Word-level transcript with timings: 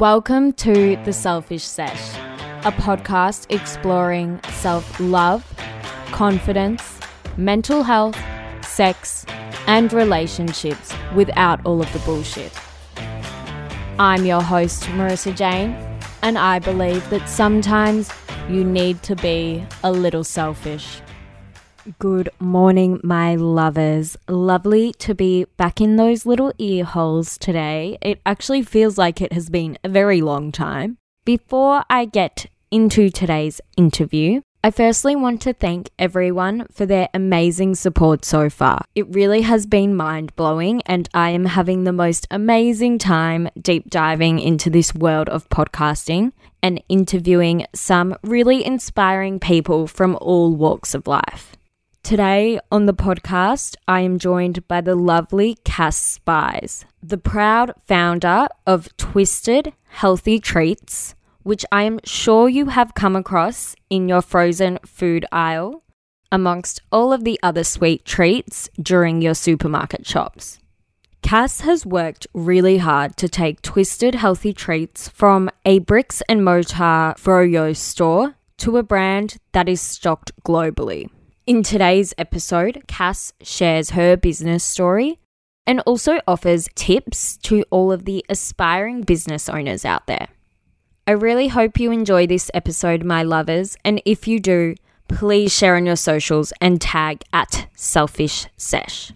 Welcome 0.00 0.54
to 0.54 0.96
The 1.04 1.12
Selfish 1.12 1.62
Sesh, 1.62 2.14
a 2.64 2.72
podcast 2.72 3.44
exploring 3.50 4.40
self 4.50 4.98
love, 4.98 5.44
confidence, 6.06 6.98
mental 7.36 7.82
health, 7.82 8.18
sex, 8.64 9.26
and 9.66 9.92
relationships 9.92 10.94
without 11.14 11.60
all 11.66 11.82
of 11.82 11.92
the 11.92 11.98
bullshit. 11.98 12.50
I'm 13.98 14.24
your 14.24 14.40
host, 14.40 14.84
Marissa 14.84 15.36
Jane, 15.36 15.76
and 16.22 16.38
I 16.38 16.60
believe 16.60 17.06
that 17.10 17.28
sometimes 17.28 18.10
you 18.48 18.64
need 18.64 19.02
to 19.02 19.14
be 19.16 19.62
a 19.84 19.92
little 19.92 20.24
selfish. 20.24 21.02
Good 21.98 22.28
morning, 22.38 23.00
my 23.02 23.34
lovers. 23.34 24.16
Lovely 24.28 24.92
to 24.98 25.14
be 25.14 25.46
back 25.56 25.80
in 25.80 25.96
those 25.96 26.26
little 26.26 26.52
ear 26.58 26.84
holes 26.84 27.38
today. 27.38 27.96
It 28.02 28.20
actually 28.26 28.62
feels 28.62 28.98
like 28.98 29.20
it 29.20 29.32
has 29.32 29.48
been 29.48 29.78
a 29.82 29.88
very 29.88 30.20
long 30.20 30.52
time. 30.52 30.98
Before 31.24 31.84
I 31.88 32.04
get 32.04 32.46
into 32.70 33.08
today's 33.08 33.60
interview, 33.76 34.42
I 34.62 34.70
firstly 34.70 35.16
want 35.16 35.40
to 35.42 35.54
thank 35.54 35.88
everyone 35.98 36.66
for 36.70 36.84
their 36.84 37.08
amazing 37.14 37.74
support 37.76 38.26
so 38.26 38.50
far. 38.50 38.84
It 38.94 39.08
really 39.08 39.40
has 39.40 39.64
been 39.64 39.96
mind 39.96 40.36
blowing, 40.36 40.82
and 40.82 41.08
I 41.14 41.30
am 41.30 41.46
having 41.46 41.84
the 41.84 41.94
most 41.94 42.26
amazing 42.30 42.98
time 42.98 43.48
deep 43.60 43.88
diving 43.88 44.38
into 44.38 44.68
this 44.68 44.94
world 44.94 45.30
of 45.30 45.48
podcasting 45.48 46.32
and 46.62 46.82
interviewing 46.90 47.64
some 47.74 48.16
really 48.22 48.64
inspiring 48.64 49.40
people 49.40 49.86
from 49.86 50.18
all 50.20 50.54
walks 50.54 50.94
of 50.94 51.06
life. 51.06 51.56
Today 52.02 52.58
on 52.72 52.86
the 52.86 52.94
podcast, 52.94 53.76
I 53.86 54.00
am 54.00 54.18
joined 54.18 54.66
by 54.66 54.80
the 54.80 54.96
lovely 54.96 55.58
Cass 55.64 55.96
Spies, 55.96 56.84
the 57.00 57.18
proud 57.18 57.72
founder 57.86 58.48
of 58.66 58.88
Twisted 58.96 59.72
Healthy 59.90 60.40
Treats, 60.40 61.14
which 61.44 61.64
I 61.70 61.84
am 61.84 62.00
sure 62.04 62.48
you 62.48 62.66
have 62.66 62.94
come 62.94 63.14
across 63.14 63.76
in 63.90 64.08
your 64.08 64.22
frozen 64.22 64.80
food 64.84 65.24
aisle, 65.30 65.84
amongst 66.32 66.80
all 66.90 67.12
of 67.12 67.22
the 67.22 67.38
other 67.44 67.62
sweet 67.62 68.04
treats 68.04 68.68
during 68.82 69.22
your 69.22 69.34
supermarket 69.34 70.04
shops. 70.04 70.58
Cass 71.22 71.60
has 71.60 71.86
worked 71.86 72.26
really 72.34 72.78
hard 72.78 73.16
to 73.18 73.28
take 73.28 73.62
Twisted 73.62 74.16
Healthy 74.16 74.54
Treats 74.54 75.08
from 75.08 75.48
a 75.64 75.78
bricks 75.78 76.22
and 76.28 76.44
mortar 76.44 77.14
froyo 77.18 77.76
store 77.76 78.34
to 78.56 78.78
a 78.78 78.82
brand 78.82 79.36
that 79.52 79.68
is 79.68 79.80
stocked 79.80 80.32
globally. 80.42 81.08
In 81.50 81.64
today's 81.64 82.14
episode, 82.16 82.84
Cass 82.86 83.32
shares 83.42 83.90
her 83.90 84.16
business 84.16 84.62
story 84.62 85.18
and 85.66 85.80
also 85.80 86.20
offers 86.28 86.68
tips 86.76 87.36
to 87.38 87.64
all 87.70 87.90
of 87.90 88.04
the 88.04 88.24
aspiring 88.28 89.02
business 89.02 89.48
owners 89.48 89.84
out 89.84 90.06
there. 90.06 90.28
I 91.08 91.10
really 91.10 91.48
hope 91.48 91.80
you 91.80 91.90
enjoy 91.90 92.28
this 92.28 92.52
episode, 92.54 93.02
my 93.02 93.24
lovers, 93.24 93.76
and 93.84 94.00
if 94.04 94.28
you 94.28 94.38
do, 94.38 94.76
please 95.08 95.52
share 95.52 95.74
on 95.74 95.86
your 95.86 95.96
socials 95.96 96.52
and 96.60 96.80
tag 96.80 97.24
at 97.32 97.66
Selfish 97.74 98.46
Sesh. 98.56 99.10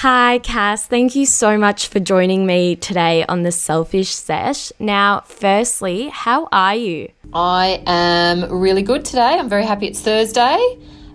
Hi, 0.00 0.40
Cass. 0.40 0.86
Thank 0.86 1.16
you 1.16 1.24
so 1.24 1.56
much 1.56 1.88
for 1.88 2.00
joining 2.00 2.44
me 2.44 2.76
today 2.76 3.24
on 3.30 3.44
the 3.44 3.50
Selfish 3.50 4.10
Sesh. 4.10 4.70
Now, 4.78 5.22
firstly, 5.24 6.08
how 6.08 6.48
are 6.52 6.74
you? 6.74 7.08
I 7.32 7.82
am 7.86 8.60
really 8.60 8.82
good 8.82 9.06
today. 9.06 9.38
I'm 9.38 9.48
very 9.48 9.64
happy 9.64 9.86
it's 9.86 10.02
Thursday. 10.02 10.58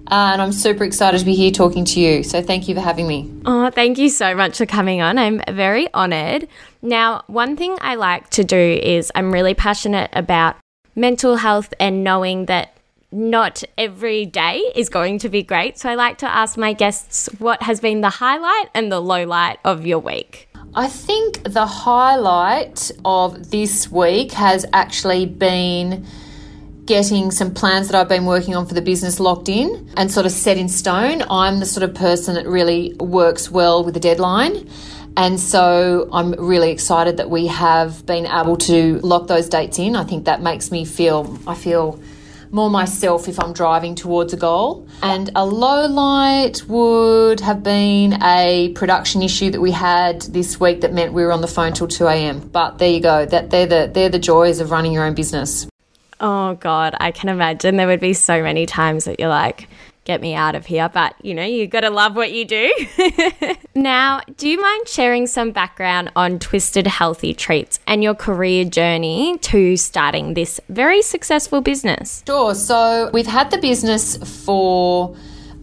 Uh, 0.07 0.31
and 0.33 0.41
I'm 0.41 0.51
super 0.51 0.83
excited 0.83 1.19
to 1.19 1.25
be 1.25 1.35
here 1.35 1.51
talking 1.51 1.85
to 1.85 1.99
you. 1.99 2.23
So 2.23 2.41
thank 2.41 2.67
you 2.67 2.73
for 2.73 2.81
having 2.81 3.07
me. 3.07 3.31
Oh, 3.45 3.69
thank 3.69 3.99
you 3.99 4.09
so 4.09 4.33
much 4.33 4.57
for 4.57 4.65
coming 4.65 4.99
on. 4.99 5.19
I'm 5.19 5.43
very 5.47 5.87
honored. 5.93 6.47
Now, 6.81 7.21
one 7.27 7.55
thing 7.55 7.77
I 7.81 7.93
like 7.93 8.31
to 8.31 8.43
do 8.43 8.57
is 8.57 9.11
I'm 9.13 9.31
really 9.31 9.53
passionate 9.53 10.09
about 10.13 10.55
mental 10.95 11.35
health 11.35 11.71
and 11.79 12.03
knowing 12.03 12.47
that 12.47 12.75
not 13.11 13.63
every 13.77 14.25
day 14.25 14.59
is 14.75 14.89
going 14.89 15.19
to 15.19 15.29
be 15.29 15.43
great. 15.43 15.77
So 15.77 15.89
I 15.89 15.95
like 15.95 16.19
to 16.19 16.27
ask 16.27 16.57
my 16.57 16.73
guests 16.73 17.27
what 17.39 17.61
has 17.63 17.79
been 17.79 18.01
the 18.01 18.09
highlight 18.09 18.69
and 18.73 18.91
the 18.91 19.01
low 19.01 19.25
light 19.25 19.59
of 19.65 19.85
your 19.85 19.99
week. 19.99 20.47
I 20.73 20.87
think 20.87 21.43
the 21.43 21.65
highlight 21.65 22.91
of 23.03 23.51
this 23.51 23.91
week 23.91 24.31
has 24.31 24.65
actually 24.71 25.25
been 25.25 26.05
getting 26.85 27.31
some 27.31 27.53
plans 27.53 27.89
that 27.89 27.99
I've 27.99 28.07
been 28.07 28.25
working 28.25 28.55
on 28.55 28.65
for 28.65 28.73
the 28.73 28.81
business 28.81 29.19
locked 29.19 29.49
in 29.49 29.89
and 29.97 30.09
sort 30.09 30.25
of 30.25 30.31
set 30.31 30.57
in 30.57 30.69
stone. 30.69 31.23
I'm 31.29 31.59
the 31.59 31.65
sort 31.65 31.83
of 31.83 31.93
person 31.93 32.35
that 32.35 32.47
really 32.47 32.93
works 32.99 33.51
well 33.51 33.83
with 33.83 33.97
a 33.97 33.99
deadline. 33.99 34.69
And 35.17 35.37
so 35.37 36.09
I'm 36.13 36.31
really 36.33 36.71
excited 36.71 37.17
that 37.17 37.29
we 37.29 37.47
have 37.47 38.05
been 38.05 38.25
able 38.25 38.55
to 38.57 38.99
lock 38.99 39.27
those 39.27 39.49
dates 39.49 39.77
in. 39.77 39.95
I 39.97 40.05
think 40.05 40.23
that 40.25 40.41
makes 40.41 40.71
me 40.71 40.85
feel, 40.85 41.37
I 41.45 41.53
feel 41.53 41.99
more 42.51 42.69
myself 42.69 43.27
if 43.27 43.39
I'm 43.39 43.53
driving 43.53 43.95
towards 43.95 44.33
a 44.33 44.37
goal. 44.37 44.87
And 45.01 45.29
a 45.35 45.45
low 45.45 45.87
light 45.87 46.63
would 46.67 47.39
have 47.39 47.63
been 47.63 48.21
a 48.21 48.71
production 48.75 49.21
issue 49.21 49.51
that 49.51 49.61
we 49.61 49.71
had 49.71 50.21
this 50.23 50.59
week 50.59 50.81
that 50.81 50.93
meant 50.93 51.13
we 51.13 51.23
were 51.23 51.31
on 51.31 51.41
the 51.41 51.47
phone 51.47 51.73
till 51.73 51.87
2 51.87 52.07
a.m. 52.07 52.39
But 52.39 52.77
there 52.77 52.89
you 52.89 53.01
go. 53.01 53.25
That 53.25 53.49
they're 53.49 53.67
the 53.67 53.89
they're 53.93 54.09
the 54.09 54.19
joys 54.19 54.59
of 54.59 54.71
running 54.71 54.91
your 54.91 55.05
own 55.05 55.13
business. 55.13 55.67
Oh 56.19 56.53
god, 56.55 56.95
I 56.99 57.11
can 57.11 57.29
imagine 57.29 57.77
there 57.77 57.87
would 57.87 57.99
be 57.99 58.13
so 58.13 58.43
many 58.43 58.65
times 58.65 59.05
that 59.05 59.19
you're 59.19 59.29
like 59.29 59.67
get 60.03 60.21
me 60.21 60.33
out 60.33 60.55
of 60.55 60.65
here. 60.65 60.89
But 60.89 61.15
you 61.21 61.33
know, 61.33 61.43
you 61.43 61.67
got 61.67 61.81
to 61.81 61.89
love 61.89 62.15
what 62.15 62.31
you 62.31 62.45
do. 62.45 62.71
now, 63.75 64.21
do 64.37 64.49
you 64.49 64.61
mind 64.61 64.87
sharing 64.87 65.27
some 65.27 65.51
background 65.51 66.11
on 66.15 66.39
Twisted 66.39 66.87
Healthy 66.87 67.33
Treats 67.33 67.79
and 67.87 68.03
your 68.03 68.15
career 68.15 68.65
journey 68.65 69.37
to 69.39 69.77
starting 69.77 70.33
this 70.33 70.59
very 70.69 71.01
successful 71.01 71.61
business? 71.61 72.23
Sure. 72.25 72.55
So, 72.55 73.09
we've 73.13 73.27
had 73.27 73.51
the 73.51 73.57
business 73.57 74.17
for 74.45 75.15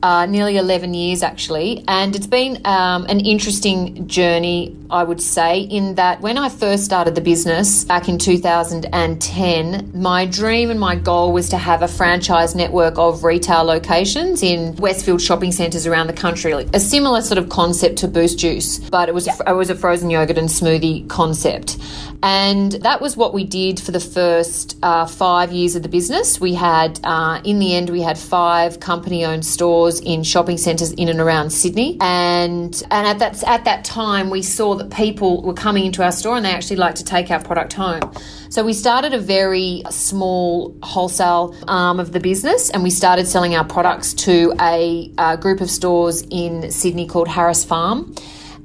uh, 0.02 0.26
nearly 0.26 0.56
11 0.56 0.94
years 0.94 1.22
actually, 1.22 1.84
and 1.88 2.14
it's 2.14 2.26
been 2.26 2.60
um, 2.64 3.04
an 3.06 3.20
interesting 3.20 4.06
journey, 4.06 4.76
I 4.90 5.02
would 5.02 5.20
say, 5.20 5.60
in 5.60 5.96
that 5.96 6.20
when 6.20 6.38
I 6.38 6.48
first 6.48 6.84
started 6.84 7.14
the 7.14 7.20
business 7.20 7.84
back 7.84 8.08
in 8.08 8.18
2010, 8.18 9.90
my 9.94 10.26
dream 10.26 10.70
and 10.70 10.78
my 10.78 10.94
goal 10.94 11.32
was 11.32 11.48
to 11.48 11.58
have 11.58 11.82
a 11.82 11.88
franchise 11.88 12.54
network 12.54 12.96
of 12.98 13.24
retail 13.24 13.64
locations 13.64 14.42
in 14.42 14.76
Westfield 14.76 15.20
shopping 15.20 15.50
centres 15.50 15.86
around 15.86 16.06
the 16.06 16.12
country, 16.12 16.54
like 16.54 16.68
a 16.74 16.80
similar 16.80 17.20
sort 17.20 17.38
of 17.38 17.48
concept 17.48 17.98
to 17.98 18.08
Boost 18.08 18.38
Juice, 18.38 18.78
but 18.90 19.08
it 19.08 19.14
was, 19.14 19.26
it 19.26 19.56
was 19.56 19.70
a 19.70 19.74
frozen 19.74 20.10
yogurt 20.10 20.38
and 20.38 20.48
smoothie 20.48 21.08
concept. 21.08 21.76
And 22.22 22.72
that 22.72 23.00
was 23.00 23.16
what 23.16 23.32
we 23.32 23.44
did 23.44 23.78
for 23.78 23.92
the 23.92 24.00
first 24.00 24.76
uh, 24.82 25.06
five 25.06 25.52
years 25.52 25.76
of 25.76 25.82
the 25.84 25.88
business. 25.88 26.40
We 26.40 26.54
had, 26.54 26.98
uh, 27.04 27.40
in 27.44 27.60
the 27.60 27.76
end, 27.76 27.90
we 27.90 28.02
had 28.02 28.18
five 28.18 28.80
company 28.80 29.24
owned 29.24 29.46
stores 29.46 29.87
in 30.00 30.22
shopping 30.22 30.58
centres 30.58 30.92
in 30.92 31.08
and 31.08 31.20
around 31.20 31.50
Sydney. 31.50 31.96
And, 32.00 32.82
and 32.90 33.06
at, 33.06 33.18
that, 33.18 33.42
at 33.44 33.64
that 33.64 33.84
time, 33.84 34.30
we 34.30 34.42
saw 34.42 34.74
that 34.74 34.90
people 34.90 35.42
were 35.42 35.54
coming 35.54 35.86
into 35.86 36.04
our 36.04 36.12
store 36.12 36.36
and 36.36 36.44
they 36.44 36.52
actually 36.52 36.76
liked 36.76 36.98
to 36.98 37.04
take 37.04 37.30
our 37.30 37.42
product 37.42 37.72
home. 37.72 38.12
So 38.50 38.64
we 38.64 38.72
started 38.72 39.14
a 39.14 39.18
very 39.18 39.82
small 39.90 40.76
wholesale 40.82 41.54
arm 41.66 41.98
of 41.98 42.12
the 42.12 42.20
business 42.20 42.70
and 42.70 42.82
we 42.82 42.90
started 42.90 43.26
selling 43.26 43.54
our 43.56 43.64
products 43.64 44.14
to 44.14 44.54
a, 44.60 45.12
a 45.18 45.36
group 45.36 45.60
of 45.60 45.70
stores 45.70 46.22
in 46.30 46.70
Sydney 46.70 47.06
called 47.06 47.28
Harris 47.28 47.64
Farm. 47.64 48.14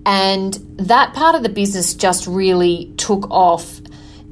And 0.05 0.53
that 0.77 1.13
part 1.13 1.35
of 1.35 1.43
the 1.43 1.49
business 1.49 1.93
just 1.93 2.27
really 2.27 2.93
took 2.97 3.29
off 3.31 3.79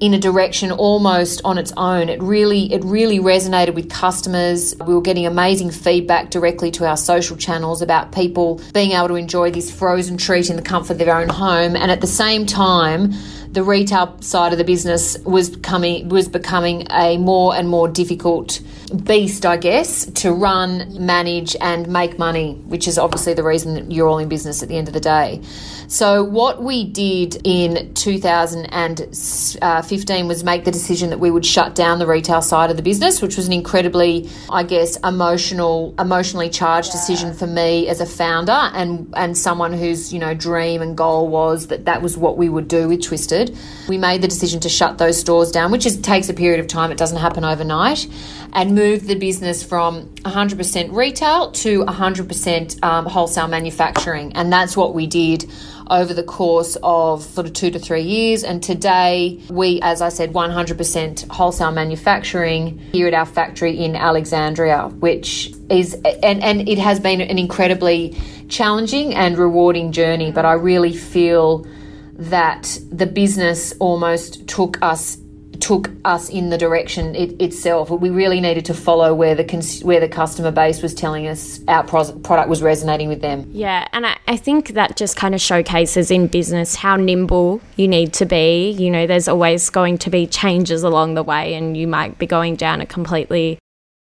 in 0.01 0.15
a 0.15 0.19
direction 0.19 0.71
almost 0.71 1.41
on 1.45 1.59
its 1.59 1.71
own. 1.77 2.09
It 2.09 2.21
really 2.21 2.73
it 2.73 2.83
really 2.83 3.19
resonated 3.19 3.75
with 3.75 3.89
customers. 3.89 4.75
We 4.85 4.95
were 4.95 5.01
getting 5.01 5.27
amazing 5.27 5.69
feedback 5.69 6.31
directly 6.31 6.71
to 6.71 6.87
our 6.87 6.97
social 6.97 7.37
channels 7.37 7.83
about 7.83 8.11
people 8.11 8.59
being 8.73 8.91
able 8.91 9.09
to 9.09 9.15
enjoy 9.15 9.51
this 9.51 9.71
frozen 9.71 10.17
treat 10.17 10.49
in 10.49 10.55
the 10.55 10.63
comfort 10.63 10.93
of 10.93 10.97
their 10.97 11.15
own 11.15 11.29
home 11.29 11.75
and 11.75 11.91
at 11.91 12.01
the 12.01 12.07
same 12.07 12.47
time 12.47 13.13
the 13.51 13.63
retail 13.63 14.21
side 14.21 14.53
of 14.53 14.57
the 14.57 14.63
business 14.63 15.17
was 15.19 15.49
becoming 15.49 16.09
was 16.09 16.29
becoming 16.29 16.87
a 16.89 17.17
more 17.17 17.55
and 17.55 17.67
more 17.67 17.87
difficult 17.87 18.61
beast, 18.91 19.45
I 19.45 19.55
guess, 19.57 20.05
to 20.05 20.33
run, 20.33 21.05
manage, 21.05 21.55
and 21.61 21.87
make 21.87 22.17
money, 22.19 22.55
which 22.67 22.87
is 22.87 22.97
obviously 22.97 23.33
the 23.33 23.43
reason 23.43 23.73
that 23.75 23.91
you're 23.91 24.07
all 24.07 24.19
in 24.19 24.29
business 24.29 24.61
at 24.61 24.69
the 24.69 24.77
end 24.77 24.87
of 24.87 24.93
the 24.93 24.99
day. 24.99 25.41
So, 25.87 26.23
what 26.23 26.61
we 26.63 26.85
did 26.85 27.41
in 27.43 27.91
2015 27.93 30.27
was 30.27 30.43
make 30.43 30.65
the 30.65 30.71
decision 30.71 31.09
that 31.09 31.19
we 31.19 31.31
would 31.31 31.45
shut 31.45 31.75
down 31.75 31.99
the 31.99 32.07
retail 32.07 32.41
side 32.41 32.69
of 32.69 32.77
the 32.77 32.83
business, 32.83 33.21
which 33.21 33.35
was 33.37 33.47
an 33.47 33.53
incredibly, 33.53 34.29
I 34.49 34.63
guess, 34.63 34.97
emotional, 34.97 35.95
emotionally 35.99 36.49
charged 36.49 36.91
decision 36.91 37.33
for 37.33 37.47
me 37.47 37.87
as 37.87 38.01
a 38.01 38.05
founder 38.05 38.51
and 38.51 39.13
and 39.15 39.37
someone 39.37 39.73
whose 39.73 40.13
you 40.13 40.19
know 40.19 40.33
dream 40.33 40.81
and 40.81 40.97
goal 40.97 41.27
was 41.27 41.67
that 41.67 41.85
that 41.85 42.01
was 42.01 42.17
what 42.17 42.37
we 42.37 42.49
would 42.49 42.67
do 42.67 42.87
with 42.87 43.01
Twisted. 43.01 43.40
Twisted, 43.45 43.87
we 43.87 43.97
made 43.97 44.21
the 44.21 44.27
decision 44.27 44.59
to 44.61 44.69
shut 44.69 44.97
those 44.97 45.19
stores 45.19 45.51
down, 45.51 45.71
which 45.71 45.85
is, 45.85 45.99
takes 45.99 46.29
a 46.29 46.33
period 46.33 46.59
of 46.59 46.67
time. 46.67 46.91
It 46.91 46.97
doesn't 46.97 47.17
happen 47.17 47.43
overnight, 47.43 48.07
and 48.53 48.75
move 48.75 49.07
the 49.07 49.15
business 49.15 49.63
from 49.63 50.07
100% 50.17 50.93
retail 50.93 51.51
to 51.51 51.85
100% 51.85 52.83
um, 52.83 53.05
wholesale 53.05 53.47
manufacturing, 53.47 54.33
and 54.33 54.51
that's 54.51 54.75
what 54.77 54.93
we 54.93 55.07
did 55.07 55.49
over 55.89 56.13
the 56.13 56.23
course 56.23 56.77
of 56.83 57.21
sort 57.21 57.45
of 57.45 57.51
two 57.51 57.69
to 57.69 57.77
three 57.77 58.03
years. 58.03 58.45
And 58.45 58.63
today, 58.63 59.41
we, 59.49 59.81
as 59.81 60.01
I 60.01 60.07
said, 60.07 60.31
100% 60.31 61.29
wholesale 61.29 61.71
manufacturing 61.71 62.77
here 62.93 63.07
at 63.07 63.13
our 63.13 63.25
factory 63.25 63.77
in 63.77 63.97
Alexandria, 63.97 64.87
which 64.87 65.53
is, 65.69 65.95
and, 66.23 66.41
and 66.41 66.69
it 66.69 66.77
has 66.77 67.01
been 67.01 67.19
an 67.19 67.37
incredibly 67.37 68.17
challenging 68.47 69.13
and 69.13 69.37
rewarding 69.37 69.91
journey, 69.91 70.31
but 70.31 70.45
I 70.45 70.53
really 70.53 70.93
feel 70.93 71.67
that 72.13 72.79
the 72.91 73.05
business 73.05 73.73
almost 73.79 74.47
took 74.47 74.81
us 74.81 75.17
took 75.61 75.91
us 76.05 76.27
in 76.29 76.49
the 76.49 76.57
direction 76.57 77.15
it, 77.15 77.39
itself. 77.41 77.89
We 77.89 78.09
really 78.09 78.41
needed 78.41 78.65
to 78.65 78.73
follow 78.73 79.13
where 79.13 79.35
the 79.35 79.43
cons- 79.43 79.83
where 79.83 79.99
the 79.99 80.09
customer 80.09 80.51
base 80.51 80.81
was 80.81 80.93
telling 80.93 81.27
us 81.27 81.59
our 81.67 81.83
pro- 81.83 82.11
product 82.19 82.49
was 82.49 82.61
resonating 82.61 83.07
with 83.07 83.21
them. 83.21 83.47
Yeah, 83.51 83.87
and 83.93 84.05
I, 84.05 84.17
I 84.27 84.37
think 84.37 84.69
that 84.69 84.97
just 84.97 85.15
kind 85.15 85.35
of 85.35 85.41
showcases 85.41 86.11
in 86.11 86.27
business 86.27 86.75
how 86.75 86.95
nimble 86.95 87.61
you 87.75 87.87
need 87.87 88.13
to 88.13 88.25
be. 88.25 88.71
You 88.71 88.89
know, 88.89 89.07
there's 89.07 89.27
always 89.27 89.69
going 89.69 89.99
to 89.99 90.09
be 90.09 90.27
changes 90.27 90.83
along 90.83 91.13
the 91.13 91.23
way, 91.23 91.53
and 91.53 91.77
you 91.77 91.87
might 91.87 92.17
be 92.17 92.25
going 92.25 92.55
down 92.55 92.81
a 92.81 92.85
completely 92.85 93.59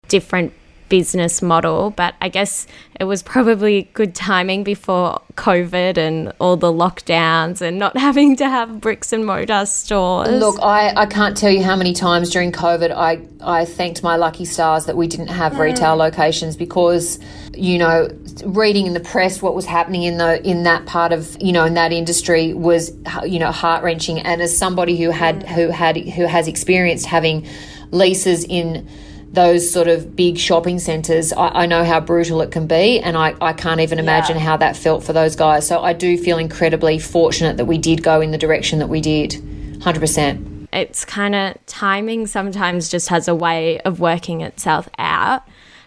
different 0.08 0.52
business 0.94 1.43
model, 1.43 1.91
but 1.91 2.14
I 2.20 2.29
guess 2.29 2.69
it 3.00 3.05
was 3.05 3.20
probably 3.20 3.91
good 3.94 4.14
timing 4.14 4.62
before 4.62 5.20
COVID 5.35 5.99
and 5.99 6.32
all 6.38 6.56
the 6.56 6.73
lockdowns 6.73 7.61
and 7.61 7.81
not 7.81 7.96
having 8.08 8.37
to 8.37 8.49
have 8.49 8.81
bricks 8.81 9.12
and 9.12 9.26
mortar 9.26 9.67
stores. 9.67 10.29
Look, 10.29 10.56
I, 10.62 10.94
I 10.94 11.06
can't 11.06 11.37
tell 11.37 11.50
you 11.50 11.64
how 11.64 11.75
many 11.75 11.94
times 11.94 12.31
during 12.31 12.52
COVID 12.52 12.93
I, 12.93 13.26
I 13.41 13.64
thanked 13.64 14.05
my 14.05 14.14
lucky 14.14 14.44
stars 14.44 14.87
that 14.87 14.96
we 14.96 15.08
didn't 15.08 15.31
have 15.31 15.55
mm. 15.55 15.58
retail 15.58 15.96
locations 15.96 16.56
because, 16.56 17.19
you 17.52 17.76
know, 17.76 18.08
reading 18.44 18.87
in 18.87 18.94
the 18.94 19.00
press 19.00 19.43
what 19.43 19.56
was 19.56 19.67
happening 19.67 20.05
in 20.05 20.19
the 20.19 20.40
in 20.49 20.62
that 20.62 20.87
part 20.87 21.12
of 21.12 21.37
you 21.40 21.52
know 21.52 21.64
in 21.64 21.75
that 21.75 21.93
industry 21.93 22.52
was 22.52 22.93
you 23.25 23.40
know 23.40 23.50
heart 23.50 23.82
wrenching. 23.82 24.20
And 24.20 24.40
as 24.40 24.56
somebody 24.56 24.97
who 24.97 25.11
had 25.11 25.43
who 25.49 25.70
had 25.70 25.97
who 25.97 26.26
has 26.26 26.47
experienced 26.47 27.06
having 27.06 27.47
leases 27.90 28.44
in 28.44 28.88
those 29.34 29.70
sort 29.70 29.88
of 29.88 30.14
big 30.14 30.38
shopping 30.38 30.78
centres, 30.78 31.32
I, 31.32 31.48
I, 31.48 31.66
know 31.66 31.84
how 31.84 32.00
brutal 32.00 32.40
it 32.40 32.52
can 32.52 32.66
be, 32.66 33.00
and 33.00 33.16
I, 33.16 33.34
I 33.40 33.52
can't 33.52 33.81
even 33.81 33.98
imagine 33.98 34.36
yeah. 34.36 34.42
how 34.42 34.56
that 34.58 34.76
felt 34.76 35.02
for 35.02 35.12
those 35.12 35.34
guys. 35.34 35.66
So 35.66 35.82
I 35.82 35.92
do 35.92 36.16
feel 36.16 36.38
incredibly 36.38 36.98
fortunate 36.98 37.56
that 37.56 37.64
we 37.64 37.76
did 37.76 38.02
go 38.02 38.20
in 38.20 38.31
the 38.31 38.38
direction 38.38 38.78
that 38.78 38.88
we 38.88 39.00
did, 39.00 39.32
100%. 39.32 40.69
It's 40.72 41.04
kind 41.04 41.34
of 41.34 41.66
timing 41.66 42.26
sometimes 42.26 42.88
just 42.88 43.08
has 43.08 43.28
a 43.28 43.34
way 43.34 43.81
of 43.81 44.00
working 44.00 44.40
itself 44.40 44.88
out. 44.98 45.42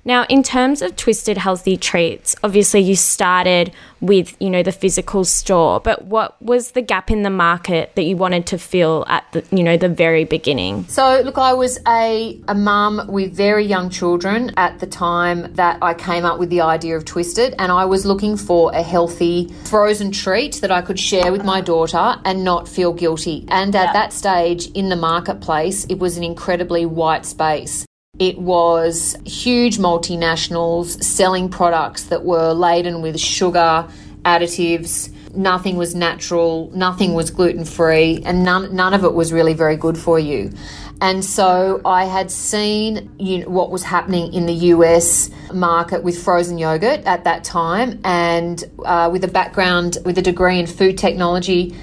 Now, 0.07 0.25
in 0.29 0.41
terms 0.41 0.81
of 0.81 0.95
Twisted 0.95 1.37
Healthy 1.37 1.75
Treats, 1.75 2.33
obviously 2.41 2.79
you 2.79 2.95
started 2.95 3.73
with, 3.99 4.37
you 4.39 4.49
know, 4.49 4.63
the 4.63 4.71
physical 4.71 5.25
store, 5.25 5.81
but 5.81 6.05
what 6.05 6.41
was 6.41 6.71
the 6.71 6.81
gap 6.81 7.11
in 7.11 7.23
the 7.23 7.29
market 7.29 7.93
that 7.95 8.03
you 8.03 8.15
wanted 8.15 8.45
to 8.47 8.57
fill 8.57 9.03
at 9.09 9.29
the, 9.33 9.43
you 9.51 9.61
know, 9.63 9.75
the 9.75 9.89
very 9.89 10.23
beginning? 10.23 10.85
So, 10.85 11.21
look, 11.25 11.37
I 11.37 11.51
was 11.51 11.77
a, 11.85 12.39
a 12.47 12.55
mum 12.55 13.01
with 13.09 13.35
very 13.35 13.65
young 13.65 13.89
children 13.89 14.53
at 14.55 14.79
the 14.79 14.87
time 14.87 15.53
that 15.55 15.77
I 15.81 15.93
came 15.93 16.23
up 16.23 16.39
with 16.39 16.51
the 16.51 16.61
idea 16.61 16.95
of 16.95 17.03
Twisted, 17.03 17.53
and 17.59 17.69
I 17.69 17.83
was 17.83 18.05
looking 18.05 18.37
for 18.37 18.71
a 18.71 18.83
healthy 18.83 19.53
frozen 19.65 20.13
treat 20.13 20.61
that 20.61 20.71
I 20.71 20.81
could 20.81 20.97
share 20.97 21.33
with 21.33 21.43
my 21.43 21.59
daughter 21.59 22.15
and 22.23 22.45
not 22.45 22.69
feel 22.69 22.93
guilty. 22.93 23.43
And 23.49 23.75
at 23.75 23.87
yeah. 23.87 23.91
that 23.93 24.13
stage 24.13 24.67
in 24.67 24.87
the 24.87 24.95
marketplace, 24.95 25.83
it 25.89 25.99
was 25.99 26.15
an 26.15 26.23
incredibly 26.23 26.85
white 26.85 27.25
space. 27.25 27.85
It 28.19 28.39
was 28.39 29.15
huge 29.25 29.77
multinationals 29.77 31.03
selling 31.03 31.49
products 31.49 32.05
that 32.05 32.23
were 32.23 32.51
laden 32.51 33.01
with 33.01 33.19
sugar, 33.19 33.87
additives. 34.25 35.11
Nothing 35.35 35.77
was 35.77 35.93
natural, 35.93 36.71
nothing 36.73 37.13
was 37.13 37.29
gluten 37.29 37.63
free, 37.63 38.23
and 38.25 38.43
none, 38.43 38.75
none 38.75 38.95
of 38.95 39.03
it 39.03 39.13
was 39.13 39.31
really 39.31 39.53
very 39.53 39.75
good 39.75 39.97
for 39.97 40.17
you. 40.17 40.51
And 40.99 41.23
so 41.23 41.79
I 41.85 42.05
had 42.05 42.31
seen 42.31 43.11
you 43.19 43.39
know, 43.39 43.49
what 43.49 43.69
was 43.69 43.83
happening 43.83 44.33
in 44.33 44.47
the 44.47 44.53
US 44.73 45.29
market 45.53 46.01
with 46.03 46.17
frozen 46.17 46.57
yogurt 46.57 47.01
at 47.05 47.23
that 47.25 47.43
time, 47.43 47.99
and 48.03 48.63
uh, 48.83 49.09
with 49.11 49.23
a 49.25 49.27
background, 49.27 49.99
with 50.05 50.17
a 50.17 50.23
degree 50.23 50.59
in 50.59 50.65
food 50.65 50.97
technology 50.97 51.75